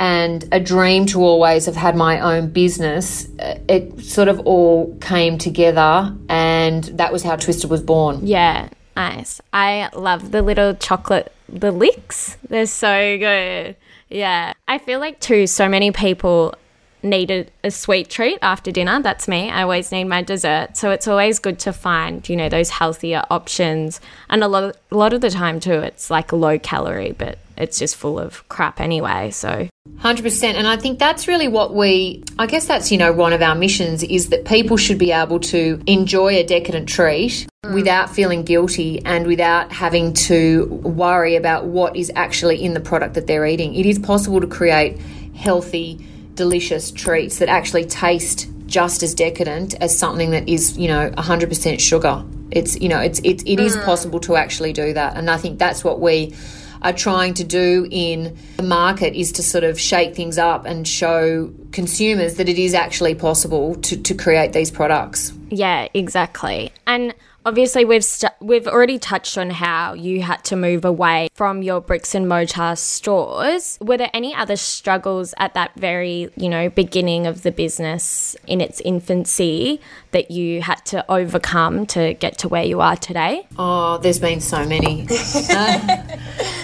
and 0.00 0.48
a 0.50 0.58
dream 0.58 1.04
to 1.04 1.22
always 1.22 1.66
have 1.66 1.76
had 1.76 1.94
my 1.94 2.18
own 2.18 2.48
business, 2.48 3.28
uh, 3.38 3.58
it 3.68 4.00
sort 4.00 4.28
of 4.28 4.40
all 4.40 4.96
came 5.00 5.36
together, 5.36 6.16
and 6.28 6.84
that 6.84 7.12
was 7.12 7.22
how 7.22 7.36
Twisted 7.36 7.70
was 7.70 7.82
born. 7.82 8.26
Yeah, 8.26 8.70
nice. 8.96 9.42
I 9.52 9.90
love 9.94 10.32
the 10.32 10.40
little 10.40 10.74
chocolate, 10.74 11.32
the 11.50 11.70
licks. 11.70 12.38
They're 12.48 12.64
so 12.64 13.18
good. 13.18 13.76
Yeah. 14.08 14.54
I 14.66 14.78
feel 14.78 15.00
like, 15.00 15.20
too, 15.20 15.46
so 15.46 15.68
many 15.68 15.92
people 15.92 16.54
needed 17.02 17.50
a 17.64 17.70
sweet 17.70 18.10
treat 18.10 18.38
after 18.42 18.70
dinner. 18.70 19.00
That's 19.02 19.28
me. 19.28 19.50
I 19.50 19.62
always 19.62 19.92
need 19.92 20.04
my 20.04 20.22
dessert. 20.22 20.76
So 20.76 20.90
it's 20.90 21.08
always 21.08 21.38
good 21.38 21.58
to 21.60 21.72
find, 21.72 22.26
you 22.28 22.36
know, 22.36 22.48
those 22.48 22.70
healthier 22.70 23.24
options. 23.30 24.00
And 24.28 24.42
a 24.42 24.48
lot 24.48 24.64
of, 24.64 24.76
a 24.90 24.96
lot 24.96 25.12
of 25.12 25.20
the 25.20 25.30
time 25.30 25.60
too, 25.60 25.72
it's 25.80 26.10
like 26.10 26.32
low 26.32 26.58
calorie, 26.58 27.12
but 27.12 27.38
it's 27.56 27.78
just 27.78 27.96
full 27.96 28.18
of 28.18 28.48
crap 28.48 28.80
anyway. 28.80 29.30
So 29.30 29.68
100%. 29.98 30.54
And 30.54 30.66
I 30.66 30.76
think 30.76 30.98
that's 30.98 31.28
really 31.28 31.48
what 31.48 31.74
we, 31.74 32.24
I 32.38 32.46
guess 32.46 32.66
that's, 32.66 32.90
you 32.90 32.98
know, 32.98 33.12
one 33.12 33.32
of 33.32 33.42
our 33.42 33.54
missions 33.54 34.02
is 34.02 34.30
that 34.30 34.46
people 34.46 34.76
should 34.76 34.98
be 34.98 35.12
able 35.12 35.40
to 35.40 35.82
enjoy 35.86 36.36
a 36.36 36.42
decadent 36.42 36.88
treat 36.88 37.46
mm. 37.64 37.74
without 37.74 38.08
feeling 38.08 38.42
guilty 38.42 39.04
and 39.04 39.26
without 39.26 39.72
having 39.72 40.14
to 40.14 40.66
worry 40.66 41.36
about 41.36 41.66
what 41.66 41.96
is 41.96 42.10
actually 42.16 42.62
in 42.62 42.72
the 42.72 42.80
product 42.80 43.14
that 43.14 43.26
they're 43.26 43.46
eating. 43.46 43.74
It 43.74 43.84
is 43.84 43.98
possible 43.98 44.40
to 44.40 44.46
create 44.46 44.98
healthy, 45.34 46.06
delicious 46.34 46.90
treats 46.90 47.38
that 47.38 47.48
actually 47.48 47.84
taste 47.84 48.48
just 48.66 49.02
as 49.02 49.14
decadent 49.14 49.74
as 49.82 49.96
something 49.96 50.30
that 50.30 50.48
is, 50.48 50.78
you 50.78 50.88
know, 50.88 51.10
100% 51.10 51.80
sugar. 51.80 52.24
It's, 52.50 52.80
you 52.80 52.88
know, 52.88 53.00
it's, 53.00 53.18
it, 53.20 53.42
it 53.46 53.60
is 53.60 53.76
mm. 53.76 53.84
possible 53.84 54.20
to 54.20 54.36
actually 54.36 54.72
do 54.72 54.92
that. 54.92 55.16
And 55.16 55.28
I 55.28 55.36
think 55.36 55.58
that's 55.58 55.84
what 55.84 56.00
we 56.00 56.34
are 56.82 56.92
trying 56.92 57.34
to 57.34 57.44
do 57.44 57.86
in 57.90 58.36
the 58.56 58.62
market 58.62 59.14
is 59.14 59.32
to 59.32 59.42
sort 59.42 59.64
of 59.64 59.78
shake 59.78 60.14
things 60.14 60.38
up 60.38 60.64
and 60.64 60.86
show 60.88 61.52
consumers 61.72 62.36
that 62.36 62.48
it 62.48 62.58
is 62.58 62.74
actually 62.74 63.14
possible 63.14 63.74
to, 63.76 63.96
to 63.96 64.14
create 64.14 64.52
these 64.52 64.70
products. 64.70 65.32
Yeah, 65.50 65.88
exactly. 65.92 66.72
And 66.86 67.14
obviously 67.44 67.84
we've 67.84 68.04
st- 68.04 68.32
we've 68.40 68.66
already 68.66 68.98
touched 68.98 69.38
on 69.38 69.50
how 69.50 69.94
you 69.94 70.22
had 70.22 70.44
to 70.44 70.56
move 70.56 70.84
away 70.84 71.28
from 71.34 71.62
your 71.62 71.80
bricks 71.80 72.14
and 72.14 72.28
mortar 72.28 72.74
stores. 72.76 73.78
Were 73.80 73.96
there 73.96 74.10
any 74.12 74.34
other 74.34 74.56
struggles 74.56 75.34
at 75.38 75.54
that 75.54 75.74
very 75.74 76.30
you 76.36 76.48
know 76.48 76.68
beginning 76.68 77.26
of 77.26 77.42
the 77.42 77.50
business 77.50 78.36
in 78.46 78.60
its 78.60 78.80
infancy 78.80 79.80
that 80.12 80.30
you 80.30 80.62
had 80.62 80.84
to 80.86 81.04
overcome 81.10 81.86
to 81.86 82.14
get 82.14 82.38
to 82.38 82.48
where 82.48 82.64
you 82.64 82.80
are 82.80 82.96
today? 82.96 83.46
Oh 83.58 83.98
there's 83.98 84.18
been 84.18 84.40
so 84.40 84.64
many. 84.64 85.06
Uh, 85.50 86.06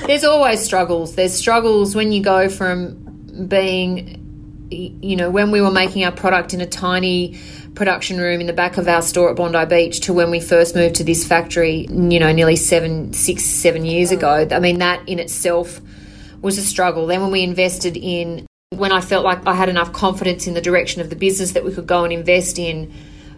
there's 0.06 0.22
always 0.24 0.60
struggles. 0.60 1.14
There's 1.16 1.34
struggles 1.34 1.94
when 1.94 2.12
you 2.12 2.22
go 2.22 2.48
from 2.48 2.94
being 3.48 4.22
you 4.70 5.16
know 5.16 5.30
when 5.30 5.50
we 5.50 5.60
were 5.60 5.70
making 5.70 6.04
our 6.04 6.12
product 6.12 6.54
in 6.54 6.60
a 6.60 6.66
tiny 6.66 7.38
production 7.76 8.18
room 8.18 8.40
in 8.40 8.46
the 8.46 8.52
back 8.52 8.78
of 8.78 8.88
our 8.88 9.02
store 9.02 9.30
at 9.30 9.36
Bondi 9.36 9.64
Beach 9.66 10.00
to 10.00 10.12
when 10.12 10.30
we 10.30 10.40
first 10.40 10.74
moved 10.74 10.96
to 10.96 11.04
this 11.04 11.26
factory, 11.26 11.86
you 11.90 12.18
know, 12.18 12.32
nearly 12.32 12.56
seven, 12.56 13.12
six, 13.12 13.44
seven 13.44 13.84
years 13.84 14.10
ago. 14.10 14.48
I 14.50 14.58
mean, 14.58 14.78
that 14.78 15.06
in 15.06 15.20
itself 15.20 15.80
was 16.40 16.58
a 16.58 16.62
struggle. 16.62 17.06
Then 17.06 17.20
when 17.20 17.30
we 17.30 17.42
invested 17.42 17.96
in, 17.96 18.46
when 18.70 18.92
I 18.92 19.00
felt 19.00 19.24
like 19.24 19.46
I 19.46 19.54
had 19.54 19.68
enough 19.68 19.92
confidence 19.92 20.46
in 20.46 20.54
the 20.54 20.60
direction 20.60 21.00
of 21.02 21.10
the 21.10 21.16
business 21.16 21.52
that 21.52 21.64
we 21.64 21.72
could 21.72 21.86
go 21.86 22.02
and 22.02 22.12
invest 22.12 22.58
in, 22.58 22.92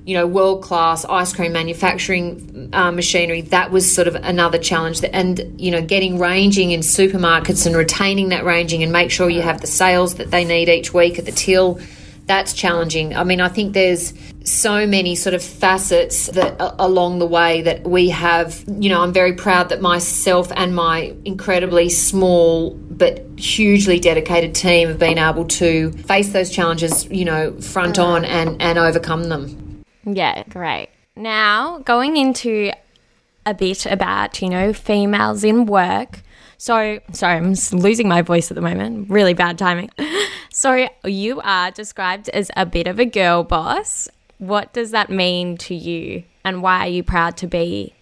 you 0.06 0.14
know, 0.14 0.26
world 0.26 0.62
class 0.62 1.04
ice 1.04 1.34
cream 1.34 1.52
manufacturing 1.52 2.70
uh, 2.72 2.92
machinery, 2.92 3.42
that 3.42 3.72
was 3.72 3.92
sort 3.92 4.08
of 4.08 4.14
another 4.14 4.58
challenge. 4.58 5.04
And, 5.04 5.60
you 5.60 5.72
know, 5.72 5.82
getting 5.82 6.18
ranging 6.18 6.70
in 6.70 6.80
supermarkets 6.80 7.66
and 7.66 7.76
retaining 7.76 8.28
that 8.30 8.44
ranging 8.44 8.84
and 8.84 8.92
make 8.92 9.10
sure 9.10 9.28
you 9.28 9.42
have 9.42 9.60
the 9.60 9.66
sales 9.66 10.14
that 10.14 10.30
they 10.30 10.44
need 10.44 10.68
each 10.68 10.94
week 10.94 11.18
at 11.18 11.26
the 11.26 11.32
till 11.32 11.80
that's 12.28 12.52
challenging. 12.52 13.16
I 13.16 13.24
mean, 13.24 13.40
I 13.40 13.48
think 13.48 13.72
there's 13.72 14.12
so 14.44 14.86
many 14.86 15.14
sort 15.14 15.34
of 15.34 15.42
facets 15.42 16.26
that 16.28 16.60
uh, 16.60 16.74
along 16.78 17.18
the 17.18 17.26
way 17.26 17.62
that 17.62 17.82
we 17.88 18.10
have. 18.10 18.64
You 18.68 18.90
know, 18.90 19.02
I'm 19.02 19.12
very 19.12 19.32
proud 19.32 19.70
that 19.70 19.80
myself 19.80 20.52
and 20.54 20.74
my 20.74 21.14
incredibly 21.24 21.88
small 21.88 22.74
but 22.74 23.24
hugely 23.38 23.98
dedicated 23.98 24.54
team 24.54 24.88
have 24.88 24.98
been 24.98 25.18
able 25.18 25.46
to 25.46 25.90
face 25.92 26.32
those 26.32 26.50
challenges. 26.50 27.06
You 27.06 27.24
know, 27.24 27.60
front 27.60 27.98
on 27.98 28.24
and 28.24 28.60
and 28.62 28.78
overcome 28.78 29.24
them. 29.24 29.82
Yeah, 30.04 30.44
great. 30.44 30.90
Now 31.16 31.78
going 31.78 32.16
into 32.16 32.70
a 33.46 33.54
bit 33.54 33.86
about 33.86 34.40
you 34.42 34.50
know 34.50 34.72
females 34.72 35.42
in 35.42 35.66
work. 35.66 36.22
So, 36.60 36.98
sorry, 37.12 37.36
I'm 37.36 37.54
losing 37.72 38.08
my 38.08 38.22
voice 38.22 38.50
at 38.50 38.56
the 38.56 38.60
moment. 38.60 39.08
Really 39.08 39.32
bad 39.32 39.58
timing. 39.58 39.90
So 40.58 40.88
you 41.04 41.40
are 41.42 41.70
described 41.70 42.28
as 42.30 42.50
a 42.56 42.66
bit 42.66 42.88
of 42.88 42.98
a 42.98 43.04
girl 43.04 43.44
boss. 43.44 44.08
What 44.38 44.72
does 44.72 44.90
that 44.90 45.08
mean 45.08 45.56
to 45.58 45.72
you, 45.72 46.24
and 46.44 46.62
why 46.62 46.80
are 46.80 46.88
you 46.88 47.04
proud 47.04 47.36
to 47.36 47.46
be 47.46 47.94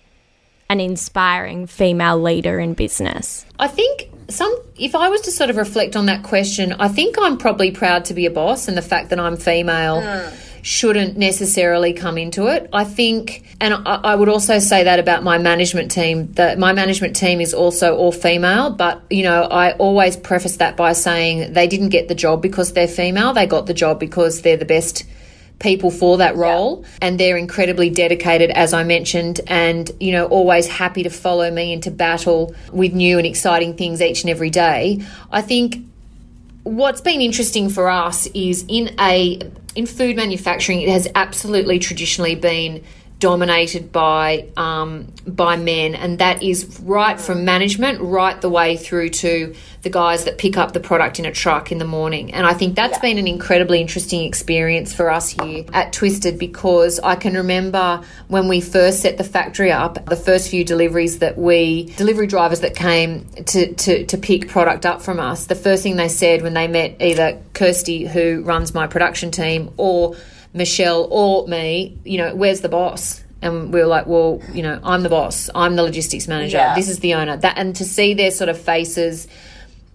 an 0.71 0.81
inspiring 0.81 1.67
female 1.67 2.19
leader 2.19 2.59
in 2.59 2.73
business? 2.73 3.45
I 3.59 3.69
think 3.69 4.09
some 4.31 4.57
if 4.79 4.95
I 4.95 5.11
was 5.11 5.21
to 5.23 5.33
sort 5.33 5.51
of 5.51 5.59
reflect 5.59 5.97
on 5.97 6.07
that 6.07 6.23
question, 6.23 6.73
I 6.73 6.89
think 6.89 7.17
I'm 7.21 7.37
probably 7.37 7.73
proud 7.73 8.07
to 8.07 8.15
be 8.15 8.25
a 8.25 8.31
boss 8.31 8.69
and 8.69 8.77
the 8.77 8.81
fact 8.81 9.11
that 9.11 9.21
I'm 9.21 9.37
female. 9.37 10.01
Mm 10.01 10.46
shouldn't 10.67 11.17
necessarily 11.17 11.93
come 11.93 12.19
into 12.19 12.49
it. 12.49 12.69
I 12.73 12.83
think, 12.83 13.45
and 13.61 13.73
I, 13.73 14.01
I, 14.03 14.15
would 14.17 14.29
also 14.29 14.59
say 14.59 14.83
that 14.83 14.99
about 14.99 15.23
my 15.23 15.39
management 15.39 15.93
team, 15.93 16.33
that 16.33 16.59
my 16.59 16.73
management 16.73 17.15
team 17.15 17.41
is 17.41 17.55
also 17.55 17.97
all 17.97 18.11
female, 18.11 18.71
but, 18.71 19.01
you 19.09 19.23
know, 19.23 19.43
I 19.45 19.75
always 19.75 20.17
preface 20.17 20.57
that 20.57 20.77
by 20.77 20.93
saying 20.93 21.53
they 21.53 21.69
didn't 21.69 21.91
get 21.91 22.09
the 22.09 22.17
job 22.17 22.43
because 22.43 22.73
they're 22.73 22.89
female, 22.89 23.33
they 23.33 23.47
got 23.47 23.67
the 23.67 23.75
job 23.75 24.01
because 24.01 24.43
they're 24.43 24.57
the 24.57 24.65
best 24.65 25.05
people 25.61 25.93
for 25.93 26.19
that 26.19 26.35
role 26.35 26.83
yeah. 26.83 26.89
and 27.03 27.21
they're 27.21 27.37
incredibly 27.37 27.89
dedicated 27.89 28.51
as 28.51 28.75
I 28.75 28.85
mentioned 28.85 29.41
and 29.47 29.91
you 30.01 30.13
know 30.13 30.27
always 30.27 30.67
happy 30.67 31.03
to 31.05 31.09
follow 31.09 31.51
me 31.51 31.73
into 31.73 31.91
battle 31.91 32.55
with 32.73 32.93
new 32.93 33.17
and 33.17 33.27
exciting 33.27 33.75
things 33.75 34.03
each 34.03 34.23
and 34.23 34.29
every 34.29 34.51
day. 34.51 35.03
I 35.31 35.41
think 35.41 35.87
what's 36.67 37.01
been 37.01 37.21
interesting 37.21 37.69
for 37.69 37.89
us 37.89 38.27
is 38.35 38.65
in 38.67 38.93
a 38.99 39.41
in 39.77 39.87
food 39.87 40.17
manufacturing, 40.17 40.81
it 40.81 40.89
has 40.89 41.07
absolutely 41.15 41.79
traditionally 41.79 42.35
been 42.35 42.83
dominated 43.19 43.93
by 43.93 44.47
um, 44.57 45.11
by 45.27 45.57
men, 45.57 45.95
and 45.95 46.19
that 46.19 46.43
is 46.43 46.81
right 46.81 47.19
from 47.19 47.45
management 47.45 48.01
right 48.01 48.39
the 48.41 48.51
way 48.51 48.77
through 48.77 49.09
to 49.09 49.55
the 49.83 49.91
guys 49.91 50.25
that 50.25 50.37
pick 50.37 50.57
up 50.57 50.73
the 50.73 50.81
product 50.81 51.19
in 51.19 51.25
a 51.25 51.33
truck 51.33 51.73
in 51.73 51.79
the 51.79 51.85
morning. 51.85 52.35
And 52.35 52.47
I 52.47 52.53
think 52.53 52.75
that's 52.75 52.97
yeah. 52.97 53.03
been 53.03 53.19
an 53.19 53.27
incredibly 53.27 53.81
interesting 53.81 54.25
experience 54.25 54.93
for 54.93 55.11
us 55.11 55.31
here 55.31 55.65
at 55.73 55.93
Twisted 55.93 56.39
because 56.39 56.99
I 57.01 57.17
can 57.17 57.35
remember 57.35 58.03
when 58.29 58.49
we 58.49 58.61
first 58.61 59.01
set 59.01 59.17
the 59.17 59.25
factory 59.25 59.73
up, 59.73 60.05
the 60.07 60.17
first 60.17 60.51
few 60.51 60.65
deliveries 60.65 61.21
that 61.21 61.39
we 61.39 61.85
delivery 61.97 62.27
drivers 62.27 62.61
that 62.61 62.75
came 62.75 63.27
to 63.47 63.73
to, 63.75 64.05
to 64.05 64.19
pick 64.19 64.49
product 64.49 64.85
up 64.85 65.01
from 65.01 65.21
us, 65.21 65.47
the 65.47 65.55
first 65.55 65.83
thing 65.83 65.97
they 65.97 66.09
said 66.09 66.43
when 66.43 66.55
they 66.55 66.69
met 66.69 67.01
either 67.01 67.41
Kirsty, 67.55 68.07
who 68.07 68.43
runs 68.43 68.75
my 68.75 68.87
production 68.87 69.31
team, 69.31 69.71
or 69.79 70.17
Michelle 70.53 71.09
or 71.11 71.47
me, 71.47 71.99
you 72.05 72.19
know, 72.19 72.35
where's 72.35 72.61
the 72.61 72.69
boss? 72.69 73.23
And 73.43 73.73
we 73.73 73.81
were 73.81 73.87
like, 73.87 74.07
well, 74.07 74.41
you 74.53 74.63
know, 74.63 74.81
I'm 74.83 75.03
the 75.03 75.09
boss. 75.09 75.51
I'm 75.55 75.77
the 75.77 75.83
logistics 75.83 76.27
manager. 76.27 76.57
Yeah. 76.57 76.75
This 76.75 76.89
is 76.89 77.01
the 77.01 77.15
owner. 77.15 77.37
That 77.37 77.59
and 77.59 77.77
to 77.77 77.85
see 77.85 78.15
their 78.15 78.31
sort 78.31 78.49
of 78.49 78.59
faces, 78.59 79.29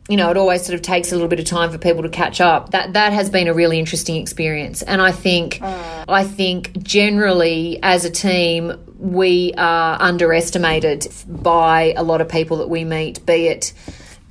you 0.07 0.15
know, 0.15 0.29
it 0.29 0.37
always 0.37 0.63
sort 0.63 0.75
of 0.75 0.81
takes 0.81 1.11
a 1.11 1.15
little 1.15 1.27
bit 1.27 1.39
of 1.39 1.45
time 1.45 1.71
for 1.71 1.77
people 1.77 2.03
to 2.03 2.09
catch 2.09 2.39
up. 2.39 2.71
That 2.71 2.93
that 2.93 3.13
has 3.13 3.29
been 3.29 3.47
a 3.47 3.53
really 3.53 3.79
interesting 3.79 4.17
experience. 4.17 4.83
And 4.83 5.01
I 5.01 5.11
think 5.11 5.55
mm. 5.55 6.05
I 6.07 6.23
think 6.23 6.83
generally 6.83 7.79
as 7.81 8.05
a 8.05 8.11
team 8.11 8.73
we 8.99 9.53
are 9.57 9.99
underestimated 9.99 11.07
by 11.27 11.93
a 11.97 12.03
lot 12.03 12.21
of 12.21 12.29
people 12.29 12.57
that 12.57 12.69
we 12.69 12.85
meet, 12.85 13.25
be 13.25 13.47
it 13.47 13.73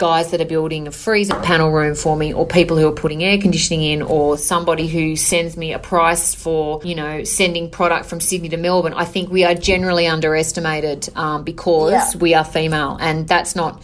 guys 0.01 0.31
that 0.31 0.41
are 0.41 0.47
building 0.47 0.89
a 0.89 0.91
freezer 0.91 1.39
panel 1.43 1.71
room 1.71 1.95
for 1.95 2.17
me 2.17 2.33
or 2.33 2.47
people 2.47 2.79
who 2.79 2.89
are 2.89 2.93
putting 2.93 3.23
air 3.23 3.37
conditioning 3.37 3.83
in 3.83 4.01
or 4.01 4.39
somebody 4.39 4.89
who 4.89 5.15
sends 5.15 5.59
me 5.59 5.75
a 5.75 5.79
price 5.79 6.35
for 6.35 6.81
you 6.83 6.95
know 6.95 7.23
sending 7.23 7.71
product 7.71 8.07
from 8.07 8.19
sydney 8.19 8.49
to 8.49 8.57
melbourne 8.57 8.95
i 8.95 9.05
think 9.05 9.31
we 9.31 9.45
are 9.45 9.55
generally 9.55 10.07
underestimated 10.07 11.07
um, 11.17 11.45
because 11.45 11.93
yeah. 11.93 12.19
we 12.19 12.33
are 12.33 12.45
female 12.45 12.97
and 12.99 13.29
that's 13.29 13.55
not 13.55 13.83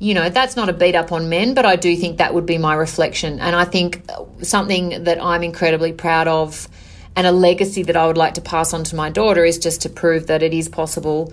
you 0.00 0.12
know 0.12 0.28
that's 0.28 0.56
not 0.56 0.68
a 0.68 0.72
beat 0.72 0.96
up 0.96 1.12
on 1.12 1.28
men 1.28 1.54
but 1.54 1.64
i 1.64 1.76
do 1.76 1.94
think 1.94 2.18
that 2.18 2.34
would 2.34 2.46
be 2.46 2.58
my 2.58 2.74
reflection 2.74 3.38
and 3.38 3.54
i 3.54 3.64
think 3.64 4.02
something 4.42 5.04
that 5.04 5.22
i'm 5.22 5.44
incredibly 5.44 5.92
proud 5.92 6.26
of 6.26 6.66
and 7.14 7.28
a 7.28 7.32
legacy 7.32 7.84
that 7.84 7.96
i 7.96 8.04
would 8.04 8.18
like 8.18 8.34
to 8.34 8.40
pass 8.40 8.74
on 8.74 8.82
to 8.82 8.96
my 8.96 9.08
daughter 9.08 9.44
is 9.44 9.56
just 9.56 9.82
to 9.82 9.88
prove 9.88 10.26
that 10.26 10.42
it 10.42 10.52
is 10.52 10.68
possible 10.68 11.32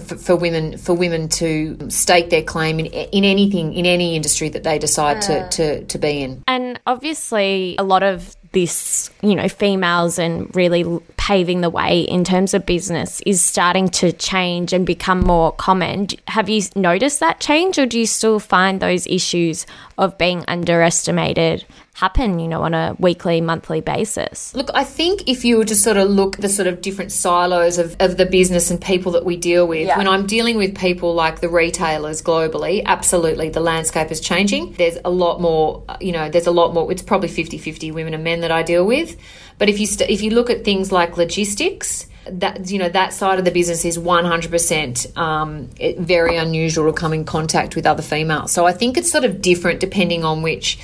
for, 0.00 0.16
for, 0.16 0.36
women 0.36 0.78
for 0.78 0.94
women 0.94 1.28
to 1.28 1.90
stake 1.90 2.30
their 2.30 2.42
claim 2.42 2.80
in, 2.80 2.86
in 2.86 3.24
anything 3.24 3.74
in 3.74 3.86
any 3.86 4.16
industry 4.16 4.48
that 4.48 4.62
they 4.62 4.78
decide 4.78 5.22
to, 5.22 5.48
to, 5.50 5.84
to 5.84 5.98
be 5.98 6.22
in. 6.22 6.42
And 6.46 6.80
obviously, 6.86 7.76
a 7.78 7.82
lot 7.84 8.02
of 8.02 8.36
this, 8.52 9.10
you 9.22 9.34
know, 9.34 9.48
females 9.48 10.18
and 10.18 10.54
really 10.54 10.84
paving 11.16 11.62
the 11.62 11.70
way 11.70 12.00
in 12.00 12.22
terms 12.22 12.54
of 12.54 12.66
business 12.66 13.22
is 13.24 13.40
starting 13.40 13.88
to 13.88 14.12
change 14.12 14.72
and 14.72 14.86
become 14.86 15.20
more 15.20 15.52
common. 15.52 16.08
Have 16.28 16.48
you 16.48 16.62
noticed 16.76 17.20
that 17.20 17.40
change, 17.40 17.78
or 17.78 17.86
do 17.86 17.98
you 17.98 18.06
still 18.06 18.38
find 18.38 18.80
those 18.80 19.06
issues 19.06 19.66
of 19.98 20.18
being 20.18 20.44
underestimated 20.48 21.64
happen, 21.94 22.38
you 22.38 22.48
know, 22.48 22.62
on 22.62 22.72
a 22.72 22.96
weekly, 22.98 23.40
monthly 23.40 23.80
basis? 23.80 24.54
Look, 24.54 24.70
I 24.74 24.82
think 24.82 25.28
if 25.28 25.44
you 25.44 25.58
were 25.58 25.64
to 25.66 25.76
sort 25.76 25.98
of 25.98 26.08
look 26.10 26.38
the 26.38 26.48
sort 26.48 26.66
of 26.66 26.80
different 26.80 27.12
silos 27.12 27.78
of, 27.78 27.96
of 28.00 28.16
the 28.16 28.24
business 28.24 28.70
and 28.70 28.80
people 28.80 29.12
that 29.12 29.24
we 29.24 29.36
deal 29.36 29.68
with, 29.68 29.86
yeah. 29.86 29.98
when 29.98 30.08
I'm 30.08 30.26
dealing 30.26 30.56
with 30.56 30.76
people 30.76 31.14
like 31.14 31.40
the 31.40 31.50
retailers 31.50 32.22
globally, 32.22 32.82
absolutely 32.84 33.50
the 33.50 33.60
landscape 33.60 34.10
is 34.10 34.20
changing. 34.20 34.72
There's 34.72 34.98
a 35.04 35.10
lot 35.10 35.40
more, 35.40 35.84
you 36.00 36.12
know, 36.12 36.30
there's 36.30 36.46
a 36.46 36.50
lot 36.50 36.72
more, 36.72 36.90
it's 36.90 37.02
probably 37.02 37.28
50 37.28 37.58
50 37.58 37.92
women 37.92 38.14
and 38.14 38.24
men 38.24 38.40
that 38.40 38.50
I 38.50 38.62
deal 38.62 38.86
with. 38.86 39.16
But 39.58 39.68
if 39.68 39.78
you, 39.78 39.86
st- 39.86 40.10
if 40.10 40.22
you 40.22 40.30
look 40.30 40.48
at 40.48 40.64
things 40.64 40.92
like 40.92 41.16
logistics, 41.16 42.06
that 42.26 42.70
you 42.70 42.78
know 42.78 42.88
that 42.88 43.12
side 43.12 43.40
of 43.40 43.44
the 43.44 43.50
business 43.50 43.84
is 43.84 43.98
100% 43.98 45.16
um, 45.18 45.68
very 45.98 46.36
unusual 46.36 46.86
to 46.86 46.92
come 46.92 47.12
in 47.12 47.24
contact 47.24 47.74
with 47.74 47.84
other 47.84 48.00
females 48.00 48.52
so 48.52 48.64
i 48.64 48.72
think 48.72 48.96
it's 48.96 49.10
sort 49.10 49.24
of 49.24 49.42
different 49.42 49.80
depending 49.80 50.24
on 50.24 50.40
which 50.40 50.78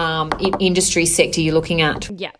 um, 0.00 0.30
industry 0.58 1.06
sector 1.06 1.40
you're 1.40 1.54
looking 1.54 1.80
at. 1.80 2.10
Yeah. 2.10 2.32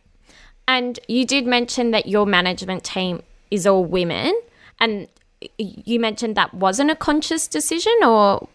And 0.67 0.99
you 1.09 1.27
did 1.27 1.47
mention 1.47 1.91
that 1.91 2.07
your 2.07 2.27
management 2.27 2.85
team 2.85 3.23
is 3.51 3.67
all 3.67 3.85
women. 3.85 4.33
And 4.79 5.09
you 5.59 5.99
mentioned 6.01 6.37
that 6.37 6.55
wasn't 6.55 6.91
a 6.91 6.97
conscious 6.97 7.49
decision 7.49 7.93
or 8.03 8.49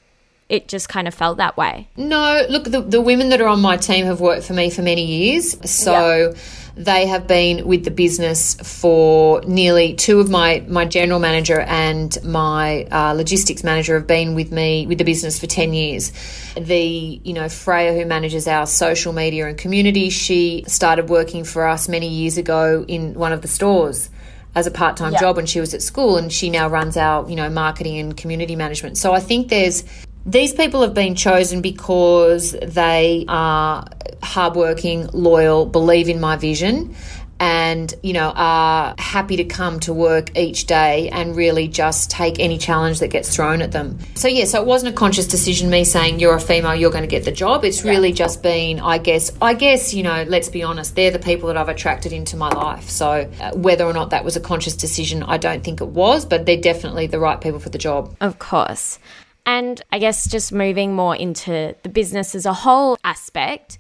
it 0.48 0.68
just 0.68 0.90
kind 0.90 1.08
of 1.08 1.14
felt 1.14 1.38
that 1.38 1.58
way? 1.58 1.88
No, 1.98 2.46
look, 2.50 2.66
the, 2.66 2.82
the 2.82 3.02
women 3.02 3.30
that 3.30 3.42
are 3.42 3.48
on 3.48 3.62
my 3.62 3.78
team 3.78 4.06
have 4.06 4.20
worked 4.20 4.46
for 4.46 4.54
me 4.54 4.70
for 4.70 4.82
many 4.82 5.06
years. 5.06 5.58
So. 5.70 6.34
They 6.78 7.08
have 7.08 7.25
been 7.25 7.66
with 7.66 7.86
the 7.86 7.92
business 7.92 8.56
for 8.56 9.42
nearly 9.48 9.94
two 9.94 10.20
of 10.20 10.30
my, 10.30 10.62
my 10.68 10.84
general 10.84 11.20
manager 11.22 11.62
and 11.62 12.18
my 12.22 12.84
uh, 12.92 13.14
logistics 13.14 13.64
manager 13.64 13.96
have 13.96 14.08
been 14.08 14.36
with 14.36 14.52
me 14.52 14.86
with 14.86 14.98
the 14.98 15.06
business 15.06 15.40
for 15.40 15.48
10 15.48 15.74
years. 15.74 16.12
The, 16.58 17.22
you 17.24 17.32
know, 17.32 17.48
Freya, 17.48 17.94
who 17.94 18.06
manages 18.06 18.46
our 18.46 18.68
social 18.68 19.14
media 19.14 19.48
and 19.48 19.58
community, 19.58 20.10
she 20.10 20.66
started 20.68 21.08
working 21.08 21.46
for 21.46 21.66
us 21.66 21.88
many 21.88 22.10
years 22.10 22.38
ago 22.38 22.84
in 22.86 23.14
one 23.14 23.32
of 23.32 23.42
the 23.42 23.48
stores 23.48 24.10
as 24.56 24.68
a 24.68 24.72
part-time 24.72 25.14
yeah. 25.14 25.20
job 25.20 25.36
when 25.36 25.46
she 25.46 25.60
was 25.60 25.74
at 25.74 25.82
school 25.82 26.18
and 26.18 26.32
she 26.32 26.50
now 26.50 26.68
runs 26.68 26.96
our 26.96 27.30
you 27.30 27.36
know 27.36 27.50
marketing 27.50 28.00
and 28.00 28.16
community 28.16 28.56
management 28.56 28.98
so 28.98 29.14
i 29.14 29.20
think 29.20 29.50
there's 29.50 29.84
these 30.25 30.53
people 30.53 30.82
have 30.82 30.94
been 30.94 31.15
chosen 31.15 31.62
because 31.62 32.51
they 32.51 33.25
are 33.27 33.88
hardworking, 34.24 35.08
loyal, 35.13 35.65
believe 35.65 36.10
in 36.10 36.20
my 36.20 36.36
vision, 36.36 36.96
and 37.38 37.94
you 38.01 38.13
know 38.13 38.32
are 38.34 38.96
happy 38.98 39.36
to 39.36 39.44
come 39.44 39.79
to 39.82 39.94
work 39.94 40.38
each 40.38 40.67
day 40.67 41.10
and 41.10 41.36
really 41.36 41.67
just 41.67 42.10
take 42.10 42.39
any 42.39 42.58
challenge 42.58 43.00
that 43.00 43.10
gets 43.10 43.36
thrown 43.36 43.62
at 43.62 43.72
them. 43.72 44.00
So 44.15 44.27
yeah, 44.27 44.46
so 44.46 44.62
it 44.62 44.65
wasn't 44.65 44.94
a 44.94 44.98
conscious 44.98 45.27
decision 45.27 45.70
me 45.70 45.84
saying 45.84 46.20
you're 46.20 46.36
a 46.36 46.39
female, 46.39 46.74
you're 46.74 46.91
going 46.91 47.03
to 47.03 47.10
get 47.10 47.25
the 47.25 47.32
job. 47.32 47.65
It's 47.65 47.84
yeah. 47.84 47.91
really 47.91 48.13
just 48.13 48.41
been, 48.41 48.79
I 48.79 48.98
guess, 48.98 49.32
I 49.41 49.53
guess 49.53 49.94
you 49.94 50.01
know, 50.01 50.24
let's 50.27 50.50
be 50.50 50.63
honest, 50.63 50.96
they're 50.96 51.12
the 51.12 51.20
people 51.20 51.48
that 51.48 51.58
I've 51.58 51.70
attracted 51.70 52.13
into 52.13 52.38
my 52.38 52.50
life. 52.50 52.89
So 52.89 53.29
uh, 53.39 53.51
whether 53.53 53.86
or 53.86 53.94
not 53.94 54.12
that 54.12 54.24
was 54.24 54.36
a 54.36 54.41
conscious 54.41 54.75
decision, 54.75 55.22
I 55.22 55.38
don't 55.38 55.63
think 55.63 55.82
it 55.82 55.89
was, 55.89 56.25
but 56.25 56.46
they're 56.46 56.62
definitely 56.62 57.08
the 57.08 57.20
right 57.20 57.39
people 57.39 57.60
for 57.60 57.70
the 57.70 57.77
job. 57.77 58.15
Of 58.22 58.39
course. 58.39 58.98
And 59.46 59.82
I 59.92 60.00
guess 60.00 60.28
just 60.28 60.52
moving 60.52 60.94
more 60.94 61.16
into 61.16 61.75
the 61.84 61.90
business 61.90 62.36
as 62.36 62.46
a 62.46 62.54
whole 62.54 62.98
aspect, 63.04 63.78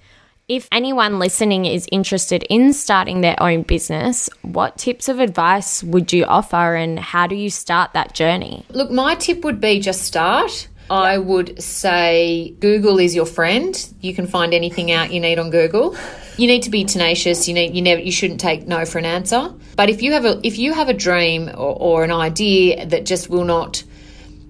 if 0.47 0.67
anyone 0.71 1.17
listening 1.17 1.65
is 1.65 1.87
interested 1.91 2.43
in 2.49 2.71
starting 2.73 3.21
their 3.21 3.41
own 3.41 3.63
business, 3.63 4.29
what 4.43 4.77
tips 4.77 5.09
of 5.09 5.19
advice 5.19 5.83
would 5.83 6.13
you 6.13 6.23
offer 6.25 6.75
and 6.75 6.99
how 6.99 7.25
do 7.25 7.35
you 7.35 7.49
start 7.49 7.93
that 7.93 8.13
journey? 8.13 8.63
Look, 8.69 8.91
my 8.91 9.15
tip 9.15 9.43
would 9.43 9.59
be 9.59 9.79
just 9.79 10.03
start. 10.03 10.67
I 10.87 11.17
would 11.17 11.59
say 11.61 12.55
Google 12.59 12.99
is 12.99 13.15
your 13.15 13.25
friend. 13.25 13.75
You 14.01 14.13
can 14.13 14.27
find 14.27 14.53
anything 14.53 14.91
out 14.91 15.11
you 15.11 15.19
need 15.19 15.39
on 15.39 15.49
Google. 15.49 15.97
You 16.37 16.45
need 16.45 16.61
to 16.63 16.69
be 16.69 16.83
tenacious. 16.83 17.47
You 17.47 17.55
need 17.55 17.75
you 17.75 17.81
never 17.81 18.01
you 18.01 18.11
shouldn't 18.11 18.39
take 18.39 18.67
no 18.67 18.85
for 18.85 18.99
an 18.99 19.05
answer. 19.05 19.51
But 19.75 19.89
if 19.89 20.03
you 20.03 20.11
have 20.11 20.25
a 20.25 20.39
if 20.45 20.59
you 20.59 20.73
have 20.73 20.89
a 20.89 20.93
dream 20.93 21.49
or, 21.49 21.75
or 21.75 22.03
an 22.03 22.11
idea 22.11 22.85
that 22.85 23.05
just 23.05 23.31
will 23.31 23.45
not 23.45 23.83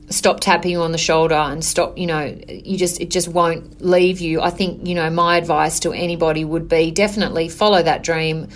stop 0.09 0.39
tapping 0.39 0.71
you 0.71 0.81
on 0.81 0.91
the 0.91 0.97
shoulder 0.97 1.35
and 1.35 1.65
stop 1.65 1.97
you 1.97 2.05
know 2.05 2.37
you 2.47 2.77
just 2.77 3.01
it 3.01 3.09
just 3.09 3.27
won't 3.27 3.81
leave 3.81 4.21
you. 4.21 4.41
I 4.41 4.49
think 4.49 4.87
you 4.87 4.95
know 4.95 5.09
my 5.09 5.37
advice 5.37 5.79
to 5.81 5.93
anybody 5.93 6.45
would 6.45 6.69
be 6.69 6.91
definitely 6.91 7.49
follow 7.49 7.81
that 7.81 8.03
dream 8.03 8.49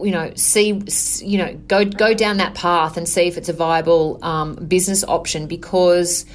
you 0.00 0.10
know 0.10 0.32
see 0.34 0.82
you 1.24 1.38
know 1.38 1.54
go 1.68 1.84
go 1.84 2.14
down 2.14 2.38
that 2.38 2.54
path 2.54 2.96
and 2.96 3.08
see 3.08 3.22
if 3.22 3.36
it's 3.36 3.48
a 3.48 3.52
viable 3.52 4.18
um, 4.24 4.54
business 4.54 5.04
option 5.04 5.46
because 5.46 6.26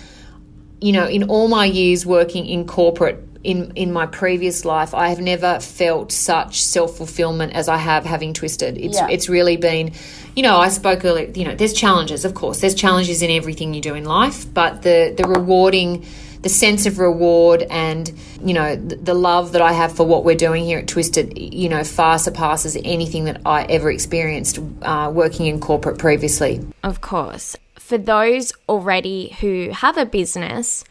you 0.79 0.91
know 0.91 1.05
in 1.07 1.24
all 1.24 1.48
my 1.48 1.65
years 1.65 2.05
working 2.05 2.46
in 2.46 2.65
corporate 2.65 3.24
in 3.48 3.72
in 3.75 3.94
my 3.94 4.06
previous 4.06 4.66
life, 4.66 4.94
I 4.94 5.08
have 5.08 5.22
never 5.22 5.60
felt 5.62 6.12
such 6.12 6.62
self 6.62 6.98
fulfillment 6.98 7.54
as 7.54 7.70
I 7.70 7.77
have 7.77 8.04
having 8.06 8.34
twisted. 8.34 8.77
It's 8.77 8.98
Yeah. 8.98 9.08
it's 9.10 9.30
really 9.30 9.56
been, 9.56 9.94
you 10.36 10.44
know, 10.44 10.58
I 10.58 10.68
spoke 10.68 11.06
earlier. 11.06 11.32
You 11.34 11.46
know, 11.46 11.56
there's 11.56 11.74
challenges, 11.74 12.25
of 12.25 12.34
course. 12.34 12.60
There's 12.60 12.75
challenges 12.75 13.22
in 13.22 13.32
everything 13.32 13.74
you 13.74 13.82
do 13.82 13.96
in 13.96 14.04
life, 14.04 14.46
but 14.54 14.82
the 14.82 15.13
the 15.16 15.24
rewarding, 15.24 16.04
the 16.42 16.50
sense 16.50 16.86
of 16.86 17.00
reward, 17.00 17.66
and 17.70 18.12
you 18.44 18.54
know, 18.54 18.75
the, 18.75 18.98
the 18.98 19.13
love 19.13 19.54
that 19.54 19.62
I 19.62 19.72
have 19.72 19.96
for 19.96 20.06
what 20.06 20.25
we're 20.25 20.36
doing 20.48 20.66
here 20.66 20.80
at 20.80 20.88
Twisted, 20.88 21.38
you 21.38 21.70
know, 21.70 21.86
far 21.86 22.20
surpasses 22.20 22.75
anything 22.84 23.24
that 23.25 23.39
I 23.46 23.63
ever 23.63 23.89
experienced 23.89 24.60
uh, 24.82 25.10
working 25.22 25.46
in 25.46 25.62
corporate 25.62 25.98
previously. 26.00 26.60
Of 26.84 27.00
course. 27.00 27.56
For 27.80 27.98
those 27.98 28.51
already 28.68 29.38
who 29.39 29.70
have 29.72 29.98
a 29.98 30.06
business, 30.06 30.84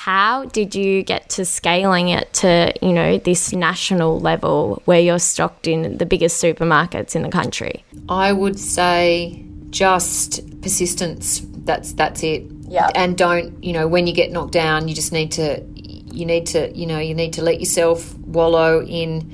how 0.00 0.46
did 0.46 0.74
you 0.74 1.02
get 1.02 1.28
to 1.28 1.44
scaling 1.44 2.08
it 2.08 2.32
to, 2.32 2.72
you 2.80 2.90
know, 2.90 3.18
this 3.18 3.52
national 3.52 4.18
level 4.18 4.80
where 4.86 4.98
you're 4.98 5.18
stocked 5.18 5.68
in 5.68 5.98
the 5.98 6.06
biggest 6.06 6.42
supermarkets 6.42 7.14
in 7.14 7.20
the 7.20 7.28
country? 7.28 7.84
I 8.08 8.32
would 8.32 8.58
say 8.58 9.44
just 9.68 10.62
persistence. 10.62 11.42
That's 11.44 11.92
that's 11.92 12.22
it. 12.22 12.44
Yeah. 12.66 12.88
And 12.94 13.18
don't 13.18 13.62
you 13.62 13.74
know 13.74 13.86
when 13.88 14.06
you 14.06 14.14
get 14.14 14.32
knocked 14.32 14.52
down, 14.52 14.88
you 14.88 14.94
just 14.94 15.12
need 15.12 15.32
to 15.32 15.62
you 15.76 16.24
need 16.24 16.46
to 16.46 16.74
you 16.74 16.86
know 16.86 16.98
you 16.98 17.14
need 17.14 17.34
to 17.34 17.42
let 17.42 17.60
yourself 17.60 18.16
wallow 18.20 18.82
in 18.82 19.30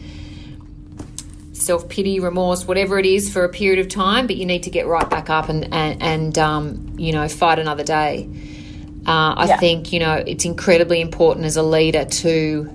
self 1.53 1.89
pity, 1.89 2.19
remorse, 2.19 2.67
whatever 2.67 2.99
it 2.99 3.07
is 3.07 3.33
for 3.33 3.45
a 3.45 3.49
period 3.49 3.79
of 3.79 3.89
time. 3.89 4.27
But 4.27 4.35
you 4.35 4.47
need 4.47 4.65
to 4.65 4.71
get 4.71 4.89
right 4.89 5.09
back 5.09 5.31
up 5.31 5.49
and 5.49 5.73
and, 5.73 6.03
and 6.03 6.39
um, 6.39 6.93
you 6.99 7.13
know 7.13 7.29
fight 7.29 7.61
another 7.61 7.85
day. 7.85 8.29
Uh, 9.07 9.35
I 9.37 9.47
Yeah. 9.47 9.57
think 9.59 9.93
you 9.93 10.01
know 10.01 10.23
it's 10.27 10.45
incredibly 10.45 11.01
important 11.01 11.47
as 11.47 11.57
a 11.57 11.63
leader 11.63 12.05
to 12.05 12.69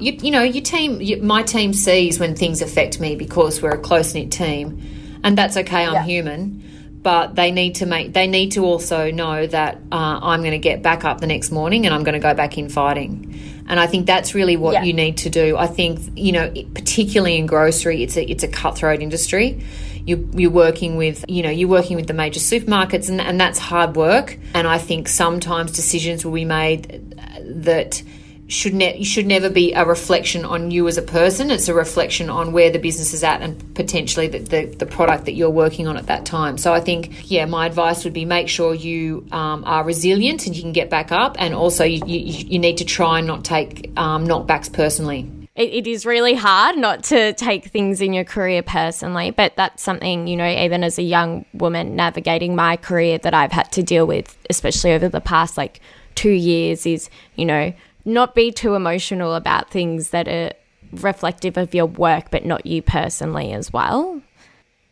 you, 0.00 0.12
you 0.20 0.30
know 0.30 0.42
your 0.42 0.62
team 0.62 1.00
you, 1.00 1.22
my 1.22 1.42
team 1.42 1.72
sees 1.72 2.18
when 2.18 2.34
things 2.34 2.60
affect 2.60 2.98
me 3.00 3.14
because 3.14 3.62
we're 3.62 3.70
a 3.70 3.78
close 3.78 4.12
knit 4.14 4.30
team 4.30 4.80
and 5.22 5.38
that's 5.38 5.56
okay 5.56 5.84
I'm 5.86 5.94
Yeah. 5.94 6.02
human 6.04 6.62
but 7.02 7.36
they 7.36 7.52
need 7.52 7.76
to 7.76 7.86
make 7.86 8.12
they 8.12 8.26
need 8.26 8.50
to 8.52 8.64
also 8.64 9.10
know 9.12 9.46
that 9.46 9.76
uh, 9.92 10.18
I'm 10.22 10.40
going 10.40 10.52
to 10.52 10.58
get 10.58 10.82
back 10.82 11.04
up 11.04 11.20
the 11.20 11.28
next 11.28 11.50
morning 11.52 11.86
and 11.86 11.94
I'm 11.94 12.02
going 12.02 12.14
to 12.14 12.26
go 12.28 12.34
back 12.34 12.58
in 12.58 12.68
fighting 12.68 13.38
and 13.68 13.78
I 13.80 13.86
think 13.86 14.06
that's 14.06 14.34
really 14.34 14.56
what 14.56 14.74
Yeah. 14.74 14.84
you 14.84 14.92
need 14.92 15.18
to 15.18 15.30
do. 15.30 15.56
I 15.56 15.66
think 15.66 16.00
you 16.14 16.32
know 16.32 16.50
particularly 16.74 17.36
in 17.36 17.46
grocery 17.46 18.02
it's 18.02 18.16
a 18.16 18.24
it's 18.30 18.42
a 18.44 18.48
cutthroat 18.48 19.00
industry. 19.02 19.62
You, 20.04 20.30
you're 20.34 20.52
working 20.52 20.96
with 20.96 21.24
you 21.28 21.42
know 21.42 21.50
you're 21.50 21.68
working 21.68 21.96
with 21.96 22.06
the 22.06 22.14
major 22.14 22.38
supermarkets 22.38 23.08
and, 23.08 23.20
and 23.20 23.40
that's 23.40 23.58
hard 23.58 23.96
work. 23.96 24.38
And 24.54 24.66
I 24.68 24.78
think 24.78 25.08
sometimes 25.08 25.72
decisions 25.72 26.24
will 26.24 26.32
be 26.32 26.44
made 26.44 27.14
that 27.44 28.02
should 28.48 28.74
ne- 28.74 29.02
should 29.02 29.26
never 29.26 29.50
be 29.50 29.72
a 29.72 29.84
reflection 29.84 30.44
on 30.44 30.70
you 30.70 30.86
as 30.86 30.96
a 30.96 31.02
person. 31.02 31.50
It's 31.50 31.68
a 31.68 31.74
reflection 31.74 32.30
on 32.30 32.52
where 32.52 32.70
the 32.70 32.78
business 32.78 33.12
is 33.12 33.24
at 33.24 33.42
and 33.42 33.74
potentially 33.74 34.28
the, 34.28 34.38
the, 34.38 34.64
the 34.66 34.86
product 34.86 35.24
that 35.24 35.32
you're 35.32 35.50
working 35.50 35.88
on 35.88 35.96
at 35.96 36.06
that 36.06 36.24
time. 36.24 36.56
So 36.56 36.72
I 36.72 36.80
think, 36.80 37.30
yeah, 37.30 37.44
my 37.46 37.66
advice 37.66 38.04
would 38.04 38.12
be 38.12 38.24
make 38.24 38.48
sure 38.48 38.72
you 38.72 39.26
um, 39.32 39.64
are 39.64 39.84
resilient 39.84 40.46
and 40.46 40.54
you 40.54 40.62
can 40.62 40.72
get 40.72 40.90
back 40.90 41.10
up, 41.10 41.36
and 41.38 41.54
also 41.54 41.84
you, 41.84 42.00
you, 42.06 42.18
you 42.18 42.58
need 42.58 42.76
to 42.78 42.84
try 42.84 43.18
and 43.18 43.26
not 43.26 43.44
take 43.44 43.90
um, 43.96 44.26
knockbacks 44.26 44.72
personally. 44.72 45.28
it, 45.56 45.72
it 45.72 45.86
is 45.86 46.06
really 46.06 46.34
hard 46.34 46.76
not 46.76 47.04
to 47.04 47.32
take 47.32 47.66
things 47.66 48.00
in 48.00 48.12
your 48.12 48.24
career 48.24 48.62
personally, 48.62 49.30
but 49.30 49.56
that's 49.56 49.82
something, 49.82 50.26
you 50.26 50.36
know, 50.36 50.48
even 50.48 50.84
as 50.84 50.98
a 50.98 51.02
young 51.02 51.46
woman 51.54 51.96
navigating 51.96 52.54
my 52.54 52.76
career 52.76 53.18
that 53.18 53.34
I've 53.34 53.52
had 53.52 53.72
to 53.72 53.82
deal 53.82 54.06
with, 54.06 54.36
especially 54.50 54.92
over 54.92 55.08
the 55.08 55.20
past 55.20 55.56
like 55.56 55.80
two 56.14 56.30
years, 56.30 56.86
is, 56.86 57.08
you 57.34 57.46
know, 57.46 57.72
not 58.06 58.34
be 58.34 58.50
too 58.50 58.74
emotional 58.74 59.34
about 59.34 59.70
things 59.70 60.10
that 60.10 60.28
are 60.28 60.52
reflective 60.92 61.56
of 61.56 61.74
your 61.74 61.86
work, 61.86 62.30
but 62.30 62.46
not 62.46 62.64
you 62.64 62.80
personally 62.80 63.52
as 63.52 63.72
well. 63.72 64.22